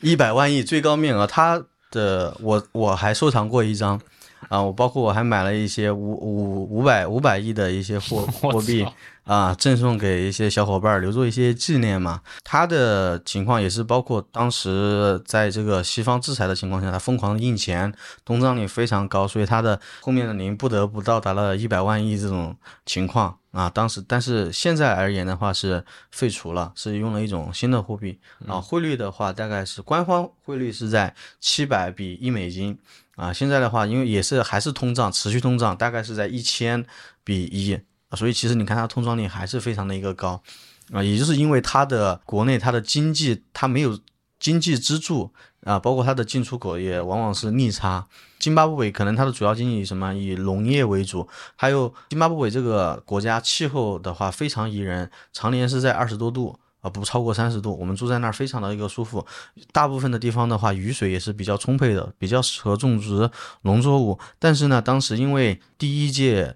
[0.01, 1.63] 一百万亿最高面额，它
[1.93, 4.01] 的我我还收藏过一张
[4.49, 8.85] 啊，我包括我还买了一些五五五百五百亿的一些货 货币
[9.27, 12.21] 操啊，赠送给一些小伙伴儿，留作一些纪念嘛。
[12.45, 17.93] 他的情况也是包括当时在这个西方制裁的情况下，他疯狂的印钱，
[18.25, 23.69] 通胀率非常高，所以他的后面的零不得不到达了一百万亿这种情况啊。
[23.69, 28.61] 当时，但是现在而言的话是废除了，是用了一种新的货币啊。
[28.61, 32.79] 汇率的话，大概是官方汇率是在七百比一美金
[33.17, 33.33] 啊。
[33.33, 36.87] 现在的话，因为也是还是通胀，持续通胀，大概是在一千
[37.25, 37.81] 比一。
[38.17, 40.43] 所以其实你看它通胀率还是非常的一个高，
[40.91, 43.99] 啊，也就是因为它的国内它的经济它没有
[44.41, 45.31] 经济支柱
[45.65, 48.07] 啊，包括它的进出口也往往是逆差。
[48.39, 56.59] 津巴布韦可能它的主要经济以什么以农业为主，还有津巴布韦这个国家气候的话非常宜人，常年是在二十多度。
[56.83, 59.27] 啊，不超过三十度，我们住在那儿非常的一个舒服。
[59.73, 63.29] 大部分的地方的话，雨水也是比较充沛的，比较适合种植
[63.63, 64.17] 农作物。
[64.39, 66.55] 但是呢，当时因为第一届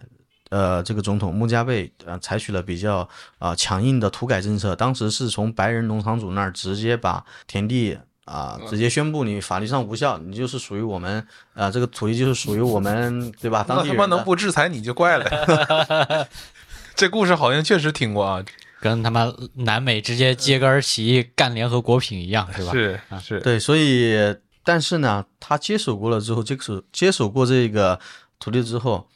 [0.50, 7.98] 呃这个总统穆加贝呃采取了比较啊、强硬的土改政策，当时是从白人农场主那儿直接把田地。
[8.26, 13.64] 啊，直接宣布你法律上无效，你就是属于我们，啊，这个土地就是属于我们，对吧？
[13.66, 16.28] 当那他妈能不制裁你就怪了。
[16.94, 18.44] 这故事好像确实听过啊，
[18.80, 22.70] 跟他妈南美直接揭竿起义干联合国品一样，是吧？
[22.70, 24.14] 是是，对，所以
[24.62, 27.98] 但是呢，他接手过了之后，接手接手过这个
[28.38, 29.08] 土地之后，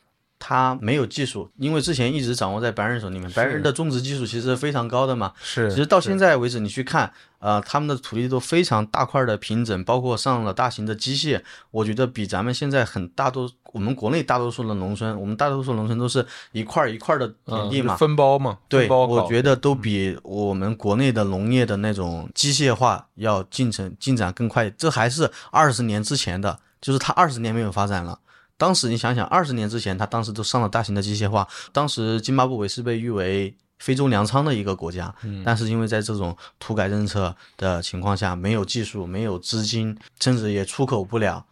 [0.47, 5.33] 他没有技术，因为之前一直掌握在白人手里面，白人的种植技术其实非常高的嘛。
[5.43, 11.41] 是，其实到现在为止，你去看，呃，他们的土地都非常大块的平整，包括上了大型的机械，
[11.71, 24.69] 我觉得比咱们现在很大多我们国内大多数的农村，我们大多数农村都是一块一块的田地嗯嘛，分包嘛，对，我觉得都比我们国内的农业的那种机械化要进程进展更快。
[24.69, 28.19] 这还是二十年之前的，就是它二十年没有发展了。
[28.57, 31.47] 当时你想想，二十年之前，他当时都上了大型的机械化。
[31.73, 41.47] 当时津巴布韦是被誉为非洲粮仓的一个国家，但是因为在这种土改政策的情况下，没有技术、没有资金，甚至也出口不了，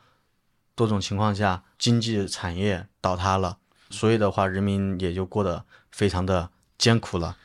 [0.75, 3.59] 多种情况下，经济产业倒塌了，
[3.91, 6.49] 所以的话，人民也就过得非常的
[6.79, 7.37] 艰苦了。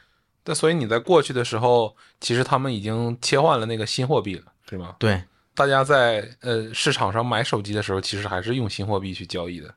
[0.45, 4.95] 那所以你在过去的时候，其实他们已经切换了那个新货币了，对吗？
[4.97, 5.23] 对，
[5.57, 9.73] 大家在呃市场上买手机的时候，其实还是用新货币去交易的。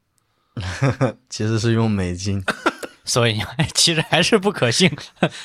[1.30, 2.44] 其实是用美金。
[3.02, 3.40] 所以
[3.74, 4.94] 其实还是不可信。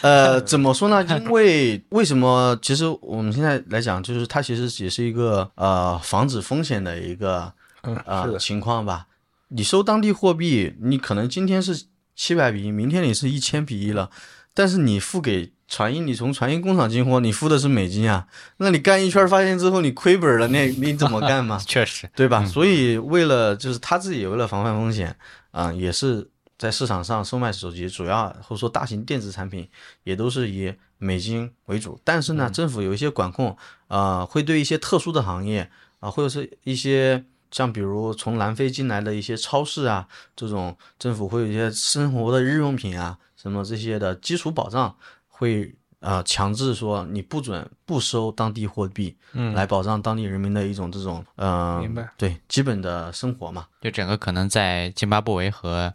[0.02, 1.02] 呃，怎么说呢？
[1.04, 2.60] 因为为什么？
[2.62, 9.08] 其实我们现在来讲，就是它其实也是一个呃防止风险的一个呃的，情况吧。
[9.48, 14.12] 你收当地货币，你可能今天是七百比一，明天你是一千比一了，
[14.54, 18.28] 但是你付给船运，你从船运工厂进货，你付的是美金啊。
[18.58, 21.58] 那你干一圈发现之后你亏本了，那 你怎么干嘛？
[21.66, 22.46] 确实，对吧？
[22.46, 25.16] 所以为了就是他自己也为了防范风险，
[25.52, 29.68] 啊、也是在市场上售卖手机，主要或者说大型电子产品
[30.04, 32.00] 也都是以美金为主。
[32.04, 33.58] 但是呢，政府有一些管控，
[33.88, 44.96] 呃，会对一些特殊的行业啊、或者是一些像比如从南非进来的一些超市啊，这种政府会有一些生活的日用品啊，什么这些的基础保障
[45.38, 45.76] 会。
[46.02, 53.66] 呃，强制说你不准不收当地货币，嗯，来保障当地人民的一种这种呃，明白对基本的生活嘛。
[53.82, 55.92] 就整个可能在津巴布韦和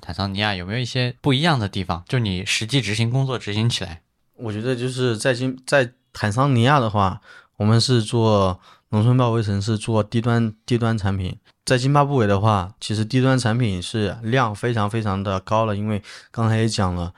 [0.00, 2.02] 坦桑尼亚有没有一些不一样的地方？
[2.08, 4.02] 就你实际执行工作执行起来，
[4.34, 7.20] 我觉得就是在津在坦桑尼亚的话，
[7.58, 11.38] 我们是做农村包围城市，做低端低端产品。
[11.64, 17.14] 在津巴布韦的话，其实低端产品是量非常非常的高了，因为刚才也讲了，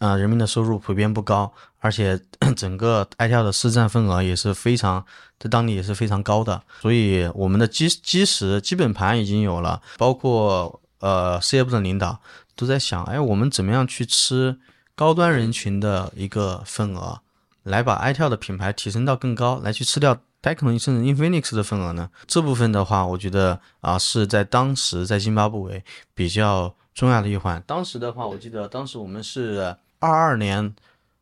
[0.00, 2.20] 呃，人民的收入普遍不高，而且
[2.56, 5.04] 整个 ITL 的市占份额也是非常
[5.38, 12.20] 在当地也是非常高的，所以我们的基基石基本盘已经有了，包括呃事业部的领导
[12.54, 14.58] 都在想，哎，我们怎么样去吃
[14.94, 17.20] 高端人群的一个份额，
[17.62, 22.10] 来把 ITL 的品牌提升到更高，来去吃掉 Techno 甚至 Infinix 的份额呢？
[22.26, 25.82] 这部分的话，我觉得啊、是在当时在津巴布韦
[26.14, 27.62] 比较重要的一环。
[27.64, 30.74] 当时的话，我记得当时我们是二二年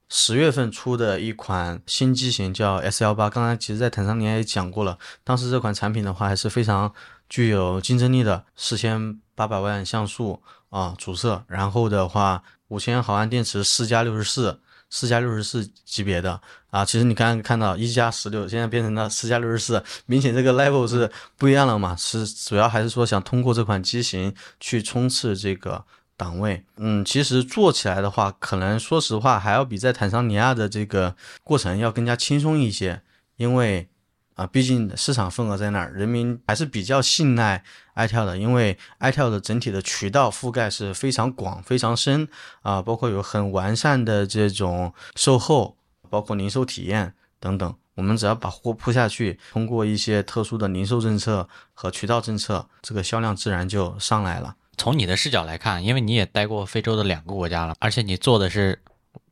[0.09, 6.91] 十月份出的一款新机型叫 S 幺八，刚才其实在坦桑尼亚也讲过了，当时这款产品的话还是非常
[7.29, 14.59] 具有竞争力的，四千八百万像素啊主摄，然后的话五千毫安电池，四加六十四。
[14.89, 16.41] 四加六十四级别的
[16.77, 21.97] 啊，其实你刚刚看到一加十六，现在变成了四加六十四，明显这个 level 是不一样了嘛？
[21.97, 25.83] 是主要还是说想通过这款机型去冲刺这个
[26.19, 26.63] 档位。
[26.77, 33.01] 嗯，其实做起来的话，可能说实话还要比在坦桑尼亚的这个过程要更加轻松一些，
[33.37, 33.89] 因为
[34.35, 37.65] 啊，毕竟市场份额在那儿，人民还是比较信赖
[37.95, 42.29] iTel 的，因为 iTel 的整体的渠道覆盖是非常广、非常深
[42.61, 45.76] 啊，包括有很完善的这种售后，
[46.09, 47.75] 包括零售体验等等。
[47.95, 54.55] 我们只要把货铺下去，通过一些特殊的零售政策和渠道政策，这个销量自然就上来了。
[54.77, 58.79] 从你的视角来看，因为你也待过非洲的两个国家了，而且你做的是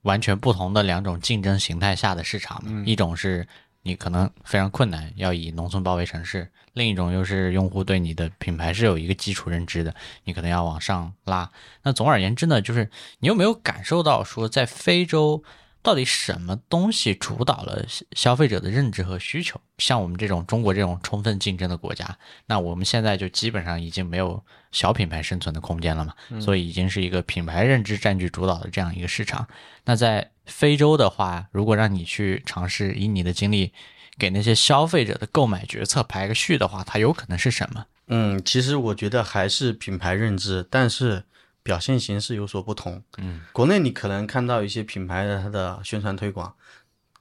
[0.03, 3.47] 完全不同的两种竞争形态下的市场嘛，一种是
[3.83, 9.95] 你可能非常困难，要以农村包围城市；另一种又是用户对你的品牌是有一个基础认知的，
[10.25, 11.51] 你可能要往上拉。
[11.83, 15.45] 那总而言之呢，就是你有没有感受到说，在非洲
[15.85, 19.61] 到底什么东西主导了消消费者的认知和需求？
[19.77, 22.17] 像我们这种中国这种充分竞争的国家，
[22.47, 29.47] 那我们现在就基本上已经没有小品牌生存的空间了嘛，所以已经是一个品牌认知占据主导的这样一个市场。
[29.85, 33.71] 那在非洲的话，如果让你去尝试以你的经历
[34.17, 37.85] 给那些消费者的购买决策排个序的话，它有可能是什么？
[38.07, 41.25] 嗯，其实我觉得还是品牌认知，但是
[41.65, 43.03] 表现形式有所不同。
[43.19, 46.55] 嗯，国内你可能看到一些品牌的它的宣传推广，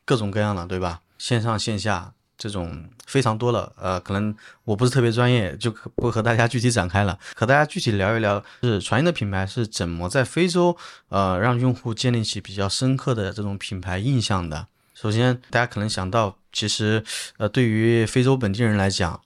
[0.05, 1.01] 各种各样的，对吧？
[1.17, 3.71] 线上线下这种非常多了。
[3.77, 4.35] 呃，可能
[4.65, 10.77] 我不是特别专业，就不和大家 具体展开了，和大家具体聊一聊，是传音的品牌是怎么在非洲
[11.07, 14.67] 呃让用户建立起比较深刻的这种品牌印象的。
[14.93, 17.01] 首先，大家可能想到，其实
[17.37, 19.21] 呃对于非洲本地人来讲，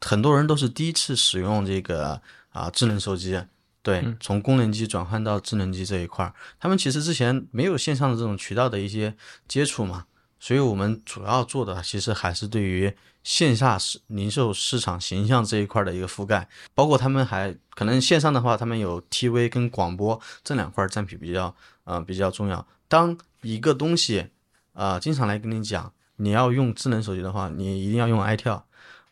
[0.00, 3.40] 很多人都是第一次使用这个啊、智能手机。
[3.86, 9.14] 对，从功能机转换到智能机这一块儿，他们其实之前没有线上的这种渠道的一些
[9.46, 10.06] 接触嘛，
[10.40, 22.66] 所以我们主要做的其实还是对于线下市零售市场形象这一块的一个覆盖，包括他们还可能线上的话，他们有 TV 跟广播这两块占比比较呃比较重要。
[22.88, 24.26] 当一个东西
[24.72, 28.62] 啊、经常来跟你讲，你要用智能手机的话，你一定要用 iTel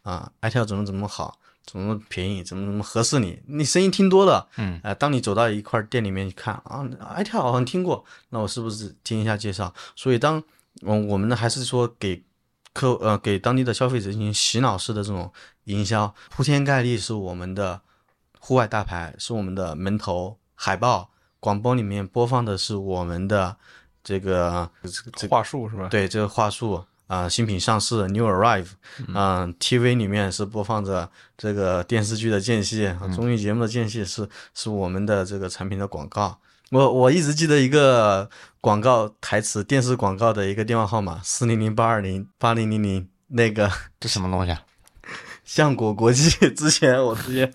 [0.02, 1.38] 啊，iTel 怎么怎么好。
[1.66, 3.42] 怎么便宜，怎么怎么合适你？
[3.46, 6.84] 你声音听多了，嗯，呃，当你走到一块店里面去看啊
[7.16, 9.74] ，iTel 好像听过，那我是不是听一下介绍？
[9.96, 10.42] 所以当
[10.82, 12.22] 嗯我们呢还是说给
[12.72, 15.32] 客呃给当地的消费者进行洗脑式的这种
[15.64, 17.80] 营销，铺天盖地是我们的
[18.38, 21.10] 户外大牌，是我们的门头海报，
[21.40, 23.56] 广播里面播放的是我们的
[24.02, 24.70] 这个
[25.16, 25.88] 这话术是吧？
[25.88, 26.84] 对这个话术
[27.14, 28.70] 啊、新品上市，New Arrive，
[29.06, 31.08] 嗯、t v 里面是播放着
[31.38, 36.38] 这个电视剧的间隙，啊综艺节目的间隙是是我们的这个产品的广告。
[36.70, 38.28] 我我一直记得一个
[38.60, 44.60] 广告台词，电视广告的一个电话号码四零零八二零八零零零，那个这什么东西啊？
[45.44, 47.54] 相果国际之前我之前，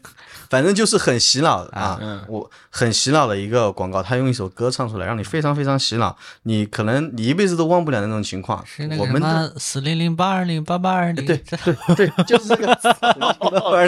[0.49, 8.65] 反正就是很洗脑啊，嗯我很洗脑的一个广告，他用一首歌唱出来，让你非常非常洗脑，你可能你一辈子都忘不了那种情况。
[8.65, 11.25] 是那个什我们的么四零零八二零八八二零？
[11.25, 12.65] 对对对，就是这个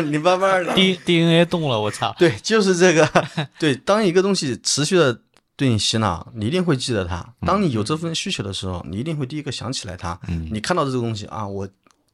[0.01, 0.75] 零八八二零。
[0.75, 2.15] ，D DNA 动了，我操！
[2.19, 3.09] 对，就是这个。
[3.57, 5.19] 对，当一个东西持续的
[5.55, 7.33] 对你洗脑，你一定会记得它。
[7.45, 10.19] 当你有这份需求的时候，你一定会第一个想起来它。
[10.27, 11.67] 嗯你看到这个东西啊，我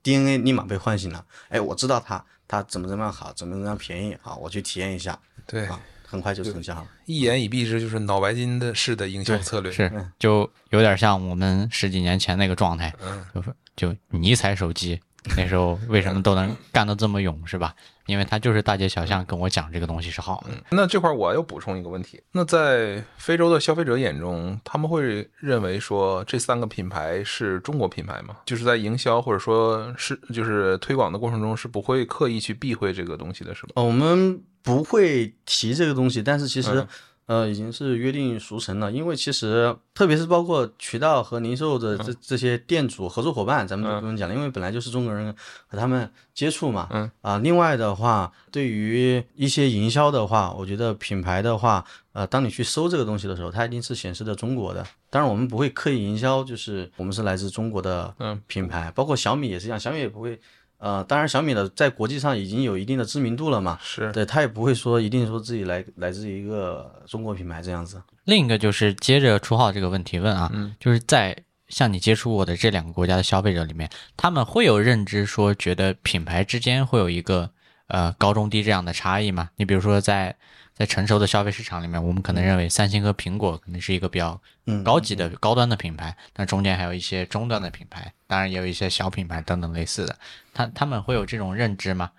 [0.03, 1.23] DNA 立马被唤醒了。
[1.49, 6.87] 哎，我知道它它怎么怎么样好，怎么怎么样便宜，啊，我去体验一下对，啊，很快就成交了。
[7.05, 9.71] 一言以蔽之，就是脑白金的式的营销策略。
[9.71, 14.99] 是，就有点像我们十几年前那个状态，嗯就是就尼采手机
[15.35, 17.75] 那时候为什么都能干得这么勇，是吧？
[18.07, 20.53] 因为他就是大街小巷跟我讲这个东西是好的。
[20.71, 28.37] 那这块儿我要补充一个问题，那在非洲的消费者眼中，他们会认为说这三个品牌是中国品牌吗？
[28.45, 33.73] 就是在营销或者说是就是推广的过程中，是不会刻意去避讳这个东西的，是吗？
[33.75, 36.87] 哦，我们不会提这个东西，但是其实、嗯
[37.27, 38.91] 呃已经是约定俗成了。
[38.91, 45.33] 因为其实特别是包括渠道和零售的这、这些店主合作伙伴，咱们就不用讲了，因为本来就是中国人
[45.67, 46.87] 和他们接触嘛。
[46.91, 54.83] 嗯啊，另外的话，对于一些营销的话，我觉得品牌的话，呃，当你去搜这个东西的时候，它一定是显示的中国的。
[55.09, 60.39] 当然，我们不会刻意营销，就是我们是来自中国的嗯品牌，包括小米也是一样，小米也不会。
[60.79, 68.01] 呃，当然，小米的在国际上已经有一定的知名度了嘛，是，对他也不会说一定说自己来来自于一个中国品牌这样子。
[68.25, 71.35] 另一个就是接着初号这个问题问啊，就是在
[71.67, 77.49] 像你接触过的这两个国家的消费者里面，他们会有认知说觉得品牌之间会有一个
[77.87, 79.49] 呃高中低这样的差异吗？
[79.55, 80.35] 你比如说在
[80.77, 90.15] 在成熟的消费市场里面，我们可能认为三星和苹果可能是一个比较嗯，高级的高端的品牌，但中间还有一些中端的品牌，当然也有一些小品牌等等类似的，
[90.53, 92.11] 他他们会有这种认知吗？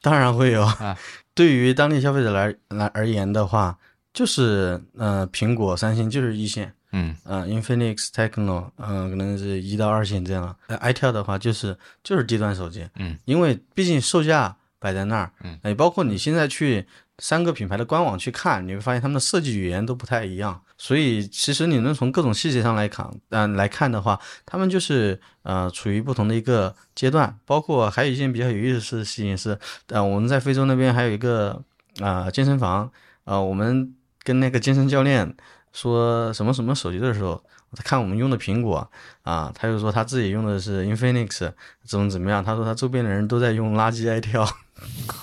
[0.00, 0.62] 当然会有。
[0.62, 0.96] 啊
[1.34, 3.78] 对于当地消费者来来而言的话，
[4.12, 10.54] 就是呃，苹果、三星就是一线，嗯呃，Infinix、Techno，嗯、可能是一到二线这样。
[10.66, 16.84] 呃，itel 的话就是就是低端手机，嗯，因为毕竟售价摆在那儿，嗯，也包括你现在去
[17.20, 29.56] 三个品牌的官网去看，你会发现他们的设计语言都不太一样，所以其实你能从各种细节上来看，嗯、来看的话，他们就是呃处于不同的一个阶段，包括还有一件比较有意思的事情是，
[29.88, 31.62] 呃，我们在非洲那边还有一个
[32.00, 32.90] 呃健身房，
[33.24, 35.36] 呃，我们跟那个健身教练
[35.72, 37.44] 说什么什么手机的时候，
[37.76, 38.90] 他看我们用的苹果
[39.22, 41.52] 啊，他就说他自己用的是 Infinix，
[41.84, 44.50] 怎么怎么样，他说他周边的人都在用垃圾 itel，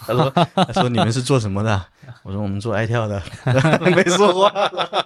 [0.05, 1.85] 他说 他说你们是做什么的？
[2.23, 3.21] 我说我们做 i 跳的，
[3.95, 5.05] 没说话了。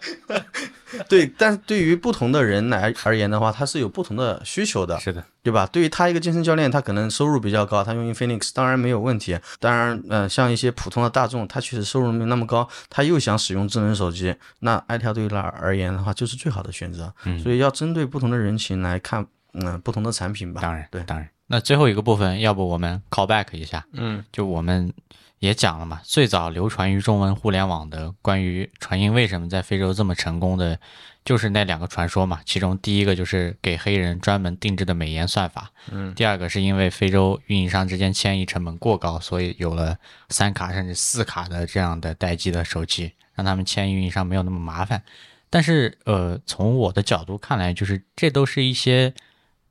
[1.08, 5.66] 对，但是对于不同的人来而言的话，他是有不同的需求的，是的，对吧？
[5.72, 9.38] 对于他一个健身教练，他可能收入比较高，他用 Infinix 当然没有问题。
[9.60, 17.12] 当然，嗯、像一些普通的大众，他确实收入没那么高，他又想使用智能手机，那 i 跳对于他而言的话，就是最好的选择。
[17.42, 20.62] 所以要针对不同的人群来看，嗯、不同的产品吧。
[20.62, 21.28] 当然，对当然。
[21.52, 23.86] 那最后一个部分，要不我们 call back 一下？
[23.92, 24.94] 嗯，就我们
[25.40, 30.80] 也讲了嘛，最早流传于中文互联网的关于传音为什么在非洲这么成功的，
[31.26, 32.40] 就是那两个传说嘛。
[32.46, 39.98] 其中第一个就是给黑人专门定制的美颜算法，嗯，第二个是因为非洲运营商之间迁移成本过高，所以有了
[40.30, 45.04] 三卡甚至四卡的这样的待机的手机，让他们迁移运营商没有那么麻烦。
[45.50, 49.14] 但是，呃，从我的角度看来，就是这都是一些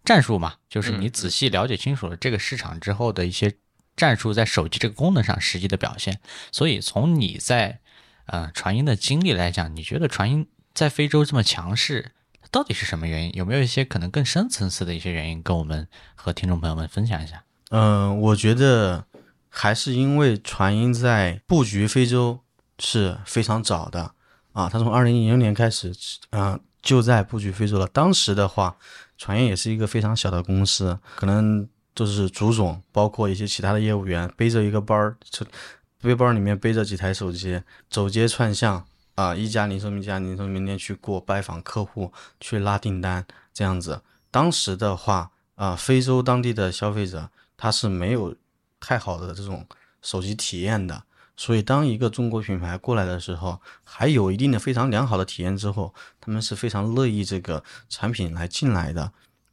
[0.04, 3.54] 战术嘛，就是你仔细了解清楚了这个市场之后的一些
[3.96, 6.20] 战术在手机这个功能上实际的表现。
[6.50, 7.80] 所以，从你在
[8.26, 12.12] 呃传音的经历来讲，你觉得传音在非洲这么强势，
[12.50, 13.32] 到底是什么原因？
[13.34, 17.44] 有没有一些可能更深层次的一些原因，跟我们和听众朋友们分享一下？
[17.70, 19.04] 嗯、我觉得
[19.48, 22.40] 还是因为传音在布局非洲
[22.78, 24.14] 是非常早的
[24.52, 25.92] 啊，它从二零一六年开始，
[26.30, 27.86] 啊、就在布局非洲了。
[27.86, 28.76] 当时的话，
[29.20, 35.14] 传音也是一个非常小的公司，可能就是朱总，包括一些其他的业务员，背着一个包儿，
[36.00, 37.60] 背包里面背着几台手机，
[37.90, 38.82] 走街串巷
[39.16, 42.10] 啊，一家零售一家零售门店去过拜访客户，
[42.40, 44.00] 去拉订单这样子。
[44.30, 47.28] 当时的话，啊，非洲当地的消费者
[47.58, 48.34] 他是没有
[48.80, 49.66] 太好的这种
[50.00, 51.02] 手机体验的，
[51.40, 59.10] 所以当一个中国品牌过来的时候，还有一定的非常良好的体验之后，他们是非常乐意这个产品来进来的。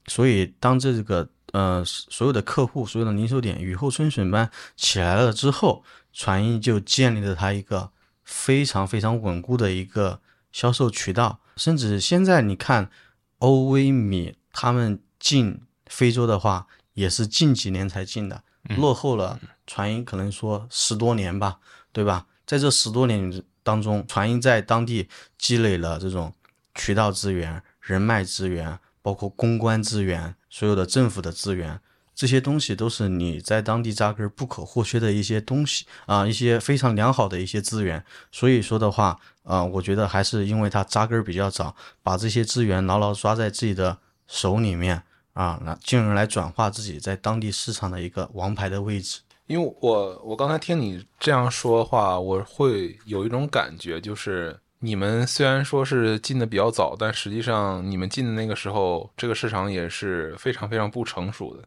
[0.08, 5.82] 所以当这个呃所有的客户、所有的零售点雨后春笋般起来了之后，
[6.12, 7.90] 传音就建立了它一个
[8.26, 10.20] 非常非常稳固的一个
[10.52, 12.92] 销售渠道，甚至现在你看
[13.38, 18.44] 欧微米他们进非洲的话，也是近几年才进的，
[18.76, 21.60] 落后了传音可能说十多年吧，
[21.98, 22.28] 对吧？
[22.46, 26.32] 在这十多年当中，传音在当地积累了这种
[26.76, 31.80] 渠道资源、人脉资源，包括公关资源，所有的政府的资源，
[32.14, 38.06] 这些东西都是你在当地扎根不可或缺的一些东西啊、一些非常良好的一些资源。
[38.32, 43.98] 所以说的话，啊、我觉得还是因为它扎根比较早，把这些资源牢牢抓在自己的
[44.28, 45.02] 手里面
[45.34, 49.22] 啊，那进而来转化自己在当地市场的一个王牌的位置。
[49.48, 61.64] 因为我我刚才听你这样说的话，我会有一种感觉，就是你们虽然说是进的比较早，但实际上你们进的那个时候，这个市场也是非常非常不成熟的。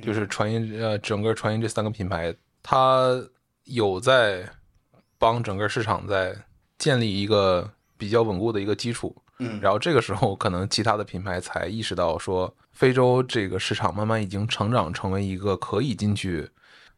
[0.00, 3.22] 就是传音呃，整个传音这三个品牌，它
[3.64, 4.48] 有在
[5.18, 6.34] 帮整个市场在
[6.78, 9.14] 建立一个比较稳固的一个基础。
[9.38, 16.48] 嗯然后这个时候，可能其他的品牌才意识到说，非洲这个市场慢慢已经成长成为一个可以进去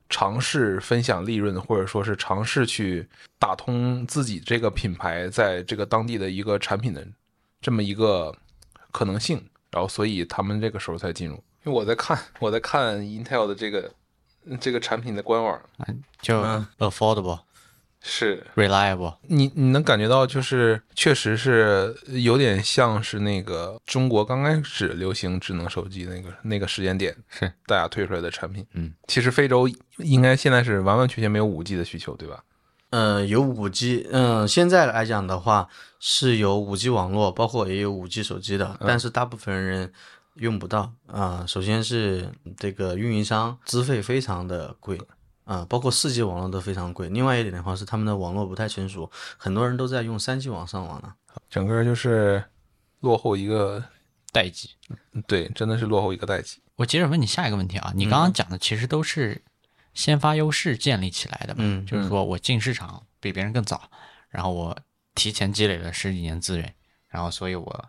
[0.08, 3.08] 尝试分享利润，或者说是尝试去
[3.38, 7.06] 打通自己这个品牌在这个当地的一个产品的
[7.60, 8.34] 这么一个
[8.92, 9.42] 可能性。
[9.70, 11.34] 然后，所以他们这个时候才进入。
[11.64, 13.90] 因为我在看，我在看 Intel 的这个
[14.60, 15.60] 这个产品的官网，
[16.20, 17.40] 就嗯 affordable、
[18.06, 28.66] 是 reliable，你你能感觉到，就是确实是有点像是那个中国刚开始流行智能手机那个那个时间点，是大家推出来的产品。
[28.74, 29.66] 嗯，其实非洲
[29.96, 32.44] 应该现在是完完全全没有五 G 的需求，对吧？
[32.90, 35.66] 嗯，有五 G，嗯，现在来讲的话
[35.98, 39.90] 是有五 G 网络，包括也有五 G 手机的，但是大部分人
[40.34, 42.28] 用不到啊、首先是
[42.58, 44.98] 这个运营商资费非常的贵
[45.44, 47.08] 啊、包括四 G 网络都非常贵。
[47.10, 51.14] 另外一点的话是他们的网络不太成熟，很多人都在用三 G 网上网呢。
[51.50, 52.42] 整个就是
[53.00, 53.84] 落后一个，
[54.32, 54.70] 代际。
[55.26, 56.60] 对，真的是落后一个代际。
[56.76, 59.42] 我接着问你下一个问题啊，你刚刚讲的其实都是
[59.92, 63.90] 先发优势建立起来的嘛，嗯就是说我进市场比别人更早，
[64.30, 64.76] 然后我
[65.14, 66.74] 提前积累了十几年资源，
[67.08, 67.84] 然后所以我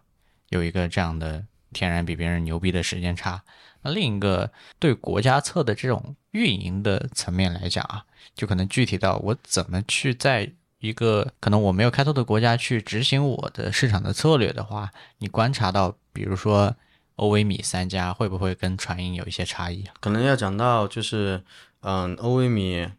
[0.49, 3.41] 有一个这样的天然比别人牛逼的时间差。
[3.86, 8.03] 那另一个对国家侧的这种运营的层面来讲啊，
[8.34, 16.76] 就可能具体到我怎么去在一个可能我没有开拓的国家去执行我的市场的策略的话，你观察到，比如说
[17.18, 19.86] 欧维米三家会不会跟传音有一些差异？
[19.99, 21.44] 可能要讲到就是，
[21.82, 22.90] 嗯，欧维米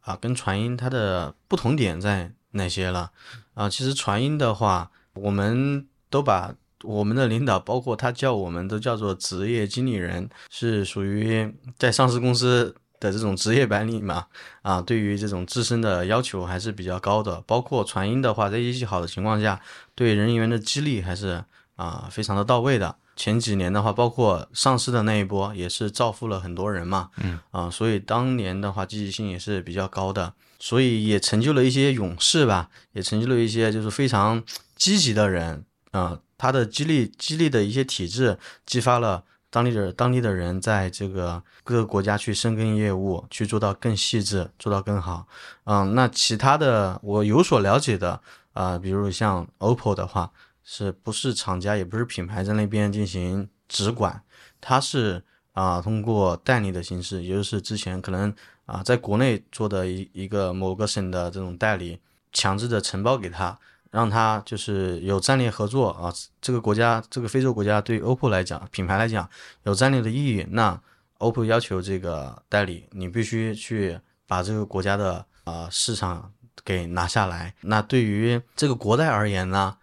[0.00, 3.10] 啊跟传音它的不同点在哪些了
[3.54, 3.68] 啊？
[3.68, 6.54] 其实传音的话，我们都把
[6.84, 14.26] 我们的领导，包括他叫我们都叫做职业经理人，是属于在上市公司的这种职业白领嘛，
[14.62, 17.40] 啊，对于这种自身的要求还是比较高的。
[17.46, 19.60] 包括传音的话，在业绩好的情况下，
[19.94, 21.44] 对人员的激励还是
[21.76, 22.96] 啊非常的到位的。
[23.16, 34.42] 前几年的话，包括上市的那一波，也是造福了很多人嘛，嗯啊，所以当年的话积极性也是比较高的，所以也成就了一些勇士吧，也成就了一些就是非常
[34.74, 36.18] 积极的人啊。
[36.36, 45.26] 他的激励激励的一些体制，激发了当地的当地的人在这个各个国家去深耕业务，去做到更细致，做到更好。
[45.64, 48.20] 嗯，那其他的我有所了解的
[48.52, 50.30] 啊、比如像 OPPO 的话，
[50.62, 54.22] 是不是厂家也不是品牌在那边进行直管，
[54.60, 58.34] 它是啊、通过代理的形式，也就是之前可能
[58.66, 62.00] 啊、在国内做的一一个某个省的这种代理，
[62.32, 63.58] 强制的承包给他，
[63.94, 66.12] 让他就是有战略合作啊。
[66.40, 69.30] 这个国家这个非洲国家对于 OPPO 来讲，品牌来讲
[69.62, 70.78] 有战略的意义，那
[71.20, 76.32] OPPO 要求这个代理，你必须去把这个国家的呃市场
[76.64, 77.54] 给拿下来。
[77.60, 79.76] 那对于这个国代而言呢，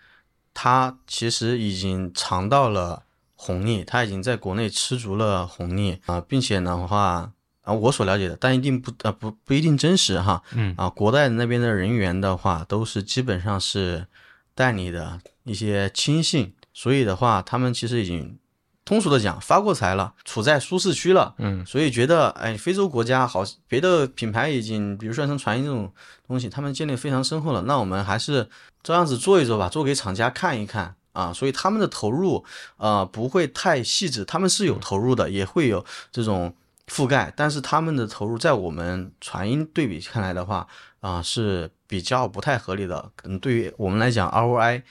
[0.53, 3.03] 它其实已经尝到了
[3.35, 7.31] 红利，它已经在国内吃足了红利啊、并且的话
[7.71, 10.75] 啊，我所了解的，但一定不呃不不一定真实哈，嗯。
[10.77, 14.05] 啊，国代那边的人员的话，都是基本上是
[14.53, 18.37] 代理的一些亲信，所以的话，他们其实已经
[18.83, 25.91] 通俗的讲发过财了，处在舒适区了，嗯，所以觉得哎，非洲国家好，别的品牌已经，比如说像传音这种
[26.27, 28.49] 东西，他们建立非常深厚了，那我们还是
[28.83, 32.43] 这样子做一做吧，做给厂家看一看啊，所以他们的投入
[32.77, 36.53] 呃不会太细致，他们是有投入的，也会有这种
[36.91, 40.67] 覆盖，但是他们的投入在我们传音对比看来的话
[40.99, 44.83] 啊、是比较不太合理的，可能对于我们来讲 ROI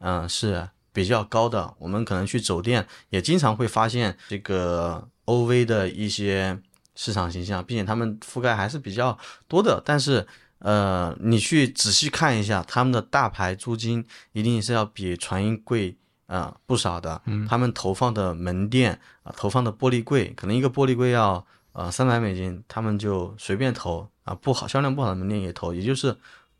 [0.00, 6.60] 嗯、是比较高的，我们可能去走店也经常会发现这个 OV 的一些
[6.94, 9.18] 市场形象，并且他们覆盖还是比较
[9.48, 9.82] 多的。
[9.84, 10.26] 但是，
[10.58, 15.96] 呃，你去仔细看一下，他们的大牌租金一定是要比传音贵
[16.26, 17.20] 啊、呃不少的。
[17.48, 26.16] 他们投放的门店啊、投放的玻璃柜，可能一个玻璃柜要呃三百美金，他们就随便投啊，不好销量不好的门店也投，也就是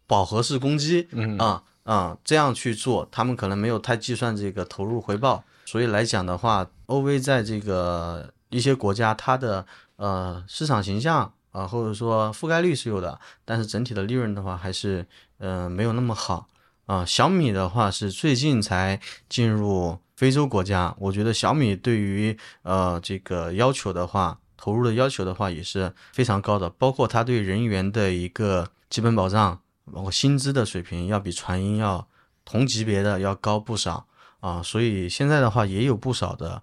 [0.07, 1.09] 饱和式攻击。
[1.13, 9.65] 嗯啊啊，这样去做，他们可能没有太计算这个投入回报，所以来讲的话，OV 在这个一些国家，它的
[9.95, 15.07] 呃市场形象啊、或者说覆盖率是有的，但是整体的利润的话，还是
[15.39, 16.49] 呃没有那么好
[16.87, 18.99] 啊、小米的话是最近才
[19.29, 29.61] 进入非洲国家，我觉得小米对于呃这个要求的话，投入的要求的话也是非常高的，包括它对人员的一个基本保障。
[29.95, 32.09] 包括薪资的水平要比传音要
[32.45, 34.05] 同级别的要高不少
[34.41, 36.61] 啊，所以现在的话也有不少的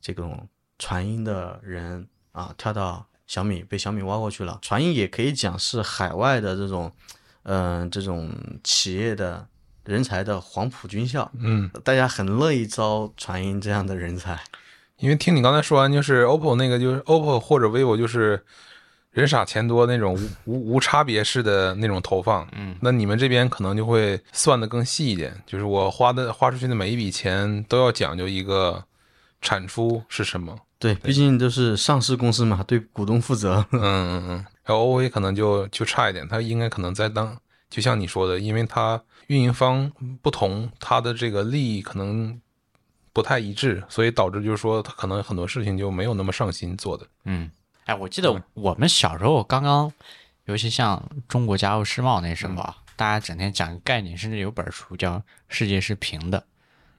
[0.00, 4.58] 这种传音的人啊跳到小米被小米挖过去了。
[4.62, 6.90] 传音也可以讲是海外的这种
[7.42, 8.34] 嗯、这种
[8.64, 9.46] 企业的
[9.92, 14.40] 人才的黄埔军校，嗯，大家很乐意招传音这样的人才。
[14.96, 18.42] 因为听你刚才说完，就是 OPPO 那个，就是 OPPO 或者 vivo，就是
[19.10, 20.14] 人傻钱多那种
[20.46, 22.48] 无无无差别式的那种投放。
[22.52, 28.82] 嗯，那你们这边可能就会算得更细一点，就是我花的花出去的每一笔钱都要讲究一个
[29.40, 30.56] 产出是什么。
[30.78, 33.64] 对，毕竟都是上市公司嘛，对股东负责。
[33.72, 37.36] 嗯嗯嗯，然后 OV 可能就就差一点，它应该可能在当，
[37.68, 39.02] 就像你说的，因为它
[39.32, 39.90] 运营方
[40.20, 42.38] 不同，他的这个利益可能
[43.14, 47.06] 不太一致，所以导致就是说，他可能很多事情就没有那么上心做的。
[47.24, 47.50] 嗯，
[47.86, 49.90] 哎，我记得我们小时候刚刚，
[50.44, 55.14] 尤其像中国加入世贸那时候啊，大家整天讲概念，甚至有本书叫
[55.48, 56.38] 《世界是平的》，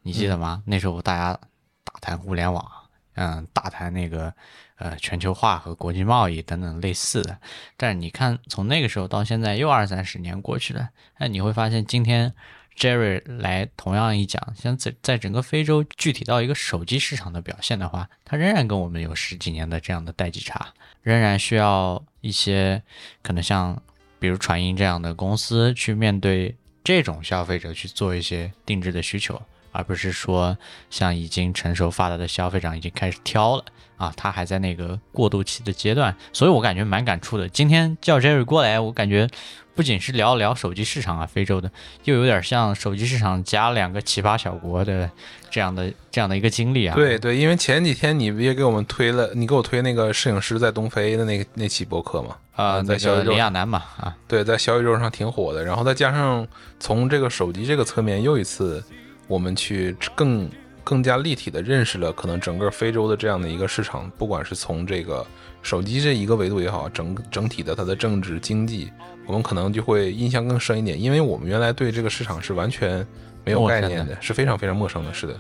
[0.01, 0.64] 你记得吗？
[0.65, 1.39] 那时候大家
[1.84, 2.68] 大谈互联网，
[3.15, 4.34] 嗯，大谈那个
[4.77, 7.38] 呃全球化和国际贸易等等类似的。
[7.77, 12.34] 但是你看，从那个时候到现在又二三十年过去了，哎，你会发现今天
[12.77, 22.81] Jerry 来同样一讲，像在在整个非洲具体到一个手机市场的表现的话，它仍然跟我们有十几年的这样的代际差，仍然需要一些
[23.22, 23.80] 可能像
[24.18, 29.40] 比如传音这样的公司去面对这种消费者去做一些定制的需求，
[29.73, 30.57] 而不是说
[30.89, 33.65] 像已经成熟发达的消费者已经开始挑了
[33.97, 37.49] 啊，他还在那个过渡期的阶段，所以我感觉蛮感触的。
[37.49, 39.29] 今天叫 Jerry 过来，我感觉
[39.75, 41.71] 不仅是聊聊手机市场啊，非洲的，
[42.03, 45.09] 又有点像手机市场加两个奇葩小国的
[45.49, 46.95] 这样的这样的一个经历啊。
[46.95, 52.35] 对对，因为前几天你不也给我们推了，你给我推那个摄影师在东非的那个那期博客嘛？
[52.55, 55.63] 啊，在小宇宙李亚男嘛，啊，对，在小宇宙上挺火的。
[55.63, 56.45] 然后再加上
[56.79, 58.83] 从这个手机这个侧面，又一次
[59.27, 60.49] 我们去更
[60.83, 65.25] 更加立体的认识了可能整个非洲的这样的一个市场，不管是从这个
[65.61, 68.91] 手机这一个维度也好，整整体的它的政治经济，
[69.25, 73.05] 我们可能就会印象更深一点，因为我们原来对这个市场是完全
[73.45, 75.13] 没有概念的，是非常非常陌生的。
[75.13, 75.35] 是的，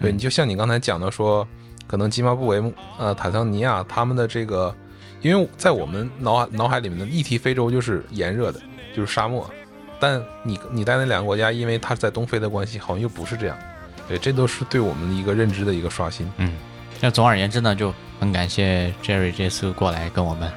[0.00, 1.46] 对你就像你刚才讲的说，
[1.88, 2.62] 可能津巴布韦、
[2.98, 4.72] 呃坦桑尼亚他们的这个，
[5.20, 8.60] 因为在我们脑海脑海里面的一提非洲就是炎热的，
[8.94, 9.50] 就是沙漠，
[9.98, 13.58] 但你你在那两个国家，因为它在东非的关系，好像又不是这样。
[14.08, 16.30] 对，这都是对我们的一个认知的一个刷新。
[16.36, 16.52] 嗯，
[17.00, 20.50] 那总而言之呢，就很感谢 Jerry 这次过来跟我们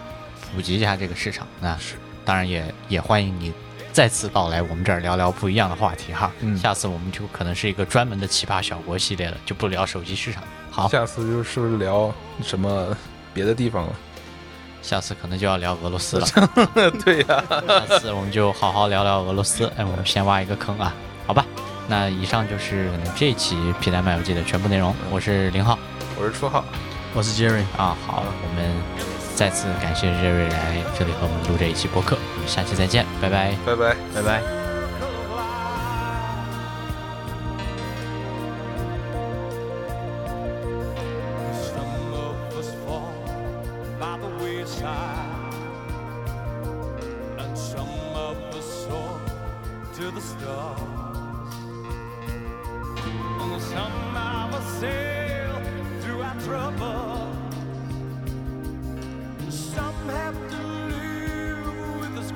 [0.54, 1.48] 普及一下这个市场。
[1.60, 3.52] 那是，当然也也欢迎你
[3.92, 6.32] 再次到来我们这儿聊聊不一样的话题哈。
[6.42, 10.44] 嗯下次我们就可能是一个专门的奇葩小国系列了，就不聊手机市场。
[10.70, 12.14] 好，下次就是不是聊
[12.44, 12.96] 什么
[13.34, 13.96] 别的地方了？
[14.82, 16.28] 下次可能就要聊俄罗斯了。
[17.04, 17.44] 对呀、
[17.88, 19.66] 下次我们就好好聊聊俄罗斯。
[19.78, 20.94] 哎，我们先挖一个坑啊，
[21.28, 21.46] 好吧？
[21.88, 24.96] 那以上就是这期《皮蛋漫游记》的全部内容。
[25.10, 25.78] 我是林浩
[26.20, 26.64] 我是初号，
[27.14, 28.72] 我是 Jerry，啊，好，我们
[29.36, 33.56] 再次感谢瑞瑞来这里和我们录这一期播客，我们下期再见，拜拜。
[33.66, 33.96] 拜拜。
[34.14, 34.69] 拜拜。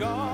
[0.04, 0.32] God.